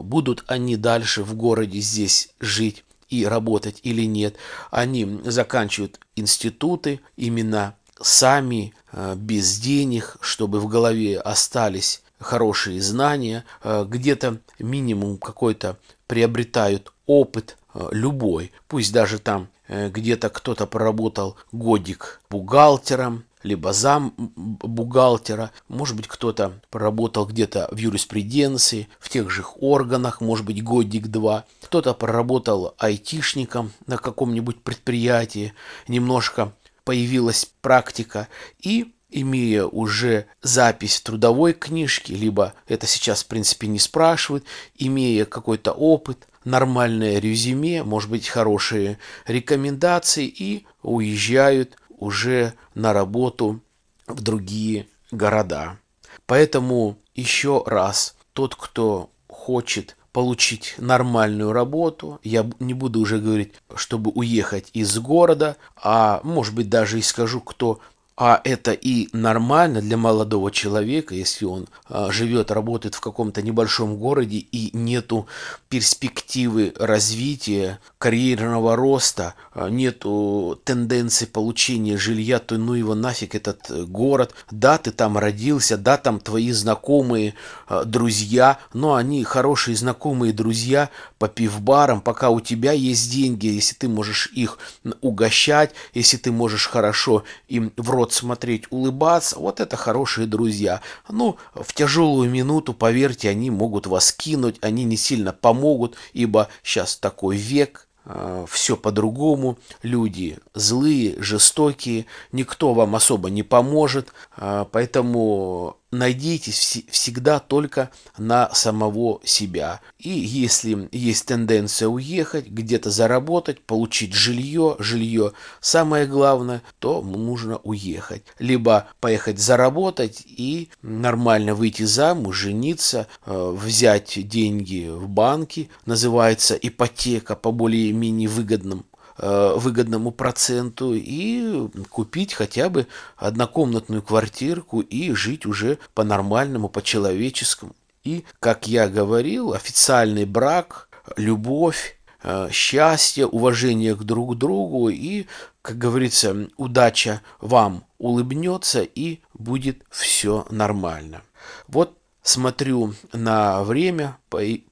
будут 0.00 0.44
они 0.46 0.76
дальше 0.76 1.22
в 1.22 1.34
городе 1.34 1.80
здесь 1.80 2.30
жить 2.40 2.84
и 3.10 3.26
работать 3.26 3.80
или 3.82 4.06
нет. 4.06 4.36
Они 4.70 5.20
заканчивают 5.24 6.00
институты 6.16 7.00
именно 7.16 7.74
сами, 8.00 8.72
без 9.16 9.58
денег, 9.58 10.16
чтобы 10.22 10.60
в 10.60 10.68
голове 10.68 11.20
остались 11.20 12.00
хорошие 12.18 12.80
знания, 12.80 13.44
э, 13.62 13.84
где-то 13.88 14.38
минимум 14.58 15.18
какой-то 15.18 15.78
приобретают 16.06 16.92
опыт 17.06 17.56
э, 17.74 17.88
любой. 17.92 18.52
Пусть 18.66 18.92
даже 18.92 19.18
там 19.18 19.48
э, 19.68 19.88
где-то 19.88 20.28
кто-то 20.30 20.66
проработал 20.66 21.36
годик 21.52 22.20
бухгалтером, 22.30 23.24
либо 23.42 23.72
зам 23.72 24.14
бухгалтера, 24.16 25.52
может 25.68 25.96
быть, 25.96 26.08
кто-то 26.08 26.60
проработал 26.70 27.26
где-то 27.26 27.68
в 27.70 27.76
юриспруденции, 27.76 28.88
в 28.98 29.08
тех 29.08 29.30
же 29.30 29.44
органах, 29.60 30.20
может 30.20 30.44
быть, 30.44 30.62
годик-два, 30.62 31.44
кто-то 31.62 31.94
проработал 31.94 32.74
айтишником 32.78 33.72
на 33.86 33.96
каком-нибудь 33.96 34.62
предприятии, 34.62 35.52
немножко 35.86 36.52
появилась 36.84 37.50
практика, 37.60 38.28
и 38.60 38.94
имея 39.10 39.64
уже 39.64 40.26
запись 40.42 40.96
в 40.96 41.02
трудовой 41.02 41.52
книжке, 41.52 42.14
либо 42.14 42.54
это 42.66 42.86
сейчас, 42.86 43.22
в 43.22 43.26
принципе, 43.26 43.66
не 43.66 43.78
спрашивают, 43.78 44.44
имея 44.76 45.24
какой-то 45.24 45.72
опыт, 45.72 46.28
нормальное 46.44 47.18
резюме, 47.18 47.82
может 47.82 48.10
быть, 48.10 48.28
хорошие 48.28 48.98
рекомендации 49.26 50.26
и 50.26 50.66
уезжают 50.82 51.76
уже 51.90 52.54
на 52.74 52.92
работу 52.92 53.60
в 54.06 54.20
другие 54.22 54.86
города. 55.10 55.78
Поэтому 56.26 56.98
еще 57.14 57.62
раз, 57.66 58.16
тот, 58.32 58.54
кто 58.54 59.10
хочет 59.28 59.96
получить 60.12 60.74
нормальную 60.78 61.52
работу. 61.52 62.18
Я 62.24 62.48
не 62.58 62.74
буду 62.74 63.00
уже 63.00 63.18
говорить, 63.18 63.52
чтобы 63.76 64.10
уехать 64.10 64.70
из 64.72 64.98
города, 64.98 65.56
а 65.76 66.20
может 66.24 66.54
быть 66.54 66.68
даже 66.68 66.98
и 66.98 67.02
скажу, 67.02 67.40
кто 67.40 67.80
а 68.20 68.40
это 68.42 68.72
и 68.72 69.08
нормально 69.12 69.80
для 69.80 69.96
молодого 69.96 70.50
человека, 70.50 71.14
если 71.14 71.44
он 71.44 71.68
а, 71.88 72.10
живет, 72.10 72.50
работает 72.50 72.96
в 72.96 73.00
каком-то 73.00 73.42
небольшом 73.42 73.96
городе 73.96 74.38
и 74.38 74.76
нету 74.76 75.28
перспективы 75.68 76.74
развития, 76.76 77.78
карьерного 77.98 78.74
роста, 78.74 79.34
а, 79.52 79.70
нету 79.70 80.60
тенденции 80.64 81.26
получения 81.26 81.96
жилья, 81.96 82.40
то 82.40 82.58
ну 82.58 82.74
его 82.74 82.96
нафиг 82.96 83.36
этот 83.36 83.70
э, 83.70 83.84
город. 83.84 84.34
Да, 84.50 84.78
ты 84.78 84.90
там 84.90 85.16
родился, 85.16 85.76
да, 85.76 85.96
там 85.96 86.18
твои 86.18 86.50
знакомые, 86.50 87.34
а, 87.68 87.84
друзья, 87.84 88.58
но 88.72 88.96
они 88.96 89.22
хорошие 89.22 89.76
знакомые 89.76 90.32
друзья 90.32 90.90
по 91.20 91.28
пивбарам, 91.28 92.00
пока 92.00 92.30
у 92.30 92.40
тебя 92.40 92.72
есть 92.72 93.12
деньги, 93.12 93.46
если 93.46 93.76
ты 93.76 93.88
можешь 93.88 94.28
их 94.34 94.58
угощать, 95.02 95.70
если 95.94 96.16
ты 96.16 96.32
можешь 96.32 96.66
хорошо 96.66 97.22
им 97.46 97.72
в 97.76 97.90
рот 97.90 98.07
рот 98.08 98.12
смотреть, 98.12 98.64
улыбаться, 98.70 99.38
вот 99.38 99.60
это 99.60 99.76
хорошие 99.76 100.26
друзья. 100.26 100.80
Ну, 101.10 101.36
в 101.54 101.74
тяжелую 101.74 102.30
минуту, 102.30 102.72
поверьте, 102.72 103.28
они 103.28 103.50
могут 103.50 103.86
вас 103.86 104.12
кинуть, 104.12 104.56
они 104.62 104.84
не 104.84 104.96
сильно 104.96 105.32
помогут, 105.32 105.96
ибо 106.14 106.48
сейчас 106.62 106.96
такой 106.96 107.36
век, 107.36 107.86
а, 108.04 108.46
все 108.48 108.76
по-другому, 108.76 109.58
люди 109.82 110.38
злые, 110.54 111.22
жестокие, 111.22 112.06
никто 112.32 112.72
вам 112.72 112.94
особо 112.94 113.30
не 113.30 113.42
поможет, 113.42 114.08
а, 114.36 114.64
поэтому 114.64 115.76
найдитесь 115.90 116.84
всегда 116.90 117.38
только 117.38 117.90
на 118.16 118.52
самого 118.54 119.20
себя. 119.24 119.80
И 119.98 120.10
если 120.10 120.88
есть 120.92 121.26
тенденция 121.26 121.88
уехать, 121.88 122.48
где-то 122.48 122.90
заработать, 122.90 123.60
получить 123.62 124.12
жилье, 124.12 124.76
жилье 124.78 125.32
самое 125.60 126.06
главное, 126.06 126.62
то 126.78 127.02
нужно 127.02 127.58
уехать. 127.58 128.22
Либо 128.38 128.88
поехать 129.00 129.38
заработать 129.38 130.22
и 130.26 130.68
нормально 130.82 131.54
выйти 131.54 131.84
замуж, 131.84 132.36
жениться, 132.36 133.06
э, 133.24 133.56
взять 133.56 134.28
деньги 134.28 134.88
в 134.88 135.08
банке, 135.08 135.68
называется 135.86 136.54
ипотека 136.54 137.34
по 137.34 137.50
более-менее 137.52 138.28
выгодным 138.28 138.84
выгодному 139.20 140.12
проценту 140.12 140.94
и 140.94 141.68
купить 141.90 142.34
хотя 142.34 142.68
бы 142.68 142.86
однокомнатную 143.16 144.02
квартирку 144.02 144.80
и 144.80 145.12
жить 145.12 145.44
уже 145.44 145.78
по-нормальному, 145.94 146.68
по-человеческому. 146.68 147.74
И, 148.04 148.24
как 148.40 148.68
я 148.68 148.88
говорил, 148.88 149.52
официальный 149.52 150.24
брак, 150.24 150.88
любовь, 151.16 151.98
э, 152.22 152.48
счастье, 152.50 153.26
уважение 153.26 153.94
к 153.94 154.02
друг 154.04 154.38
другу 154.38 154.88
и, 154.88 155.26
как 155.62 155.78
говорится, 155.78 156.48
удача 156.56 157.20
вам 157.40 157.84
улыбнется 157.98 158.82
и 158.82 159.20
будет 159.34 159.82
все 159.90 160.46
нормально. 160.50 161.22
Вот 161.66 161.97
смотрю 162.22 162.94
на 163.12 163.62
время, 163.62 164.18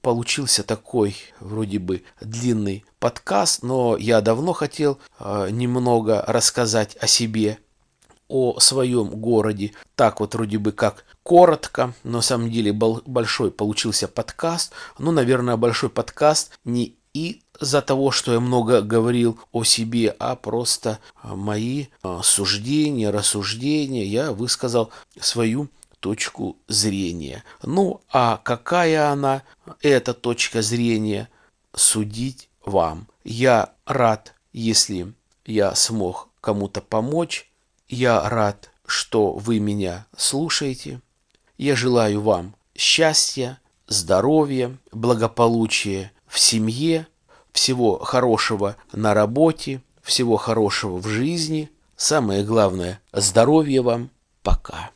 получился 0.03 0.63
такой 0.63 1.17
вроде 1.41 1.79
бы 1.79 2.03
длинный 2.21 2.85
подкаст, 2.99 3.63
но 3.63 3.97
я 3.97 4.21
давно 4.21 4.53
хотел 4.53 4.99
э, 5.19 5.49
немного 5.51 6.25
рассказать 6.27 6.97
о 7.01 7.07
себе, 7.07 7.59
о 8.29 8.59
своем 8.61 9.09
городе. 9.09 9.73
Так 9.95 10.21
вот 10.21 10.35
вроде 10.35 10.59
бы 10.59 10.73
как 10.73 11.05
коротко, 11.23 11.95
но 12.05 12.19
на 12.19 12.23
самом 12.23 12.51
деле 12.51 12.73
большой 12.73 13.51
получился 13.51 14.09
подкаст. 14.09 14.73
Ну, 14.99 15.11
наверное, 15.13 15.57
большой 15.57 15.91
подкаст 15.91 16.59
не 16.65 16.97
из-за 17.15 17.81
того, 17.81 18.11
что 18.11 18.33
я 18.35 18.41
много 18.41 18.83
говорил 18.83 19.39
о 19.53 19.65
себе, 19.65 20.15
а 20.19 20.37
просто 20.37 20.99
мои 21.23 21.87
э, 22.03 22.21
суждения, 22.23 23.11
рассуждения. 23.11 24.05
Я 24.05 24.33
высказал 24.33 24.91
свою 25.19 25.69
точку 26.07 26.57
зрения. 26.69 27.42
Ну, 27.64 28.01
а 28.12 28.37
какая 28.37 29.11
она, 29.11 29.42
эта 29.81 30.14
точка 30.14 30.62
зрения, 30.62 31.29
судить 31.75 32.49
вам. 32.64 33.09
Я 33.25 33.73
рад, 33.87 34.35
если 34.53 35.12
я 35.45 35.75
смог 35.75 36.29
кому-то 36.40 36.81
помочь. 36.81 37.51
Я 37.88 38.29
рад, 38.29 38.71
что 38.87 39.33
вы 39.33 39.59
меня 39.59 40.07
слушаете. 40.16 41.01
Я 41.59 41.75
желаю 41.75 42.21
вам 42.21 42.55
счастья, 42.77 43.59
здоровья, 43.88 44.79
благополучия 44.92 46.12
в 46.29 46.38
семье, 46.38 47.09
всего 47.51 47.99
хорошего 47.99 48.77
на 48.92 49.12
работе, 49.12 49.83
всего 50.03 50.37
хорошего 50.37 50.99
в 50.99 51.09
жизни. 51.09 51.69
Самое 51.97 52.45
главное, 52.45 53.01
здоровья 53.12 53.83
вам. 53.83 54.11
Пока. 54.45 54.92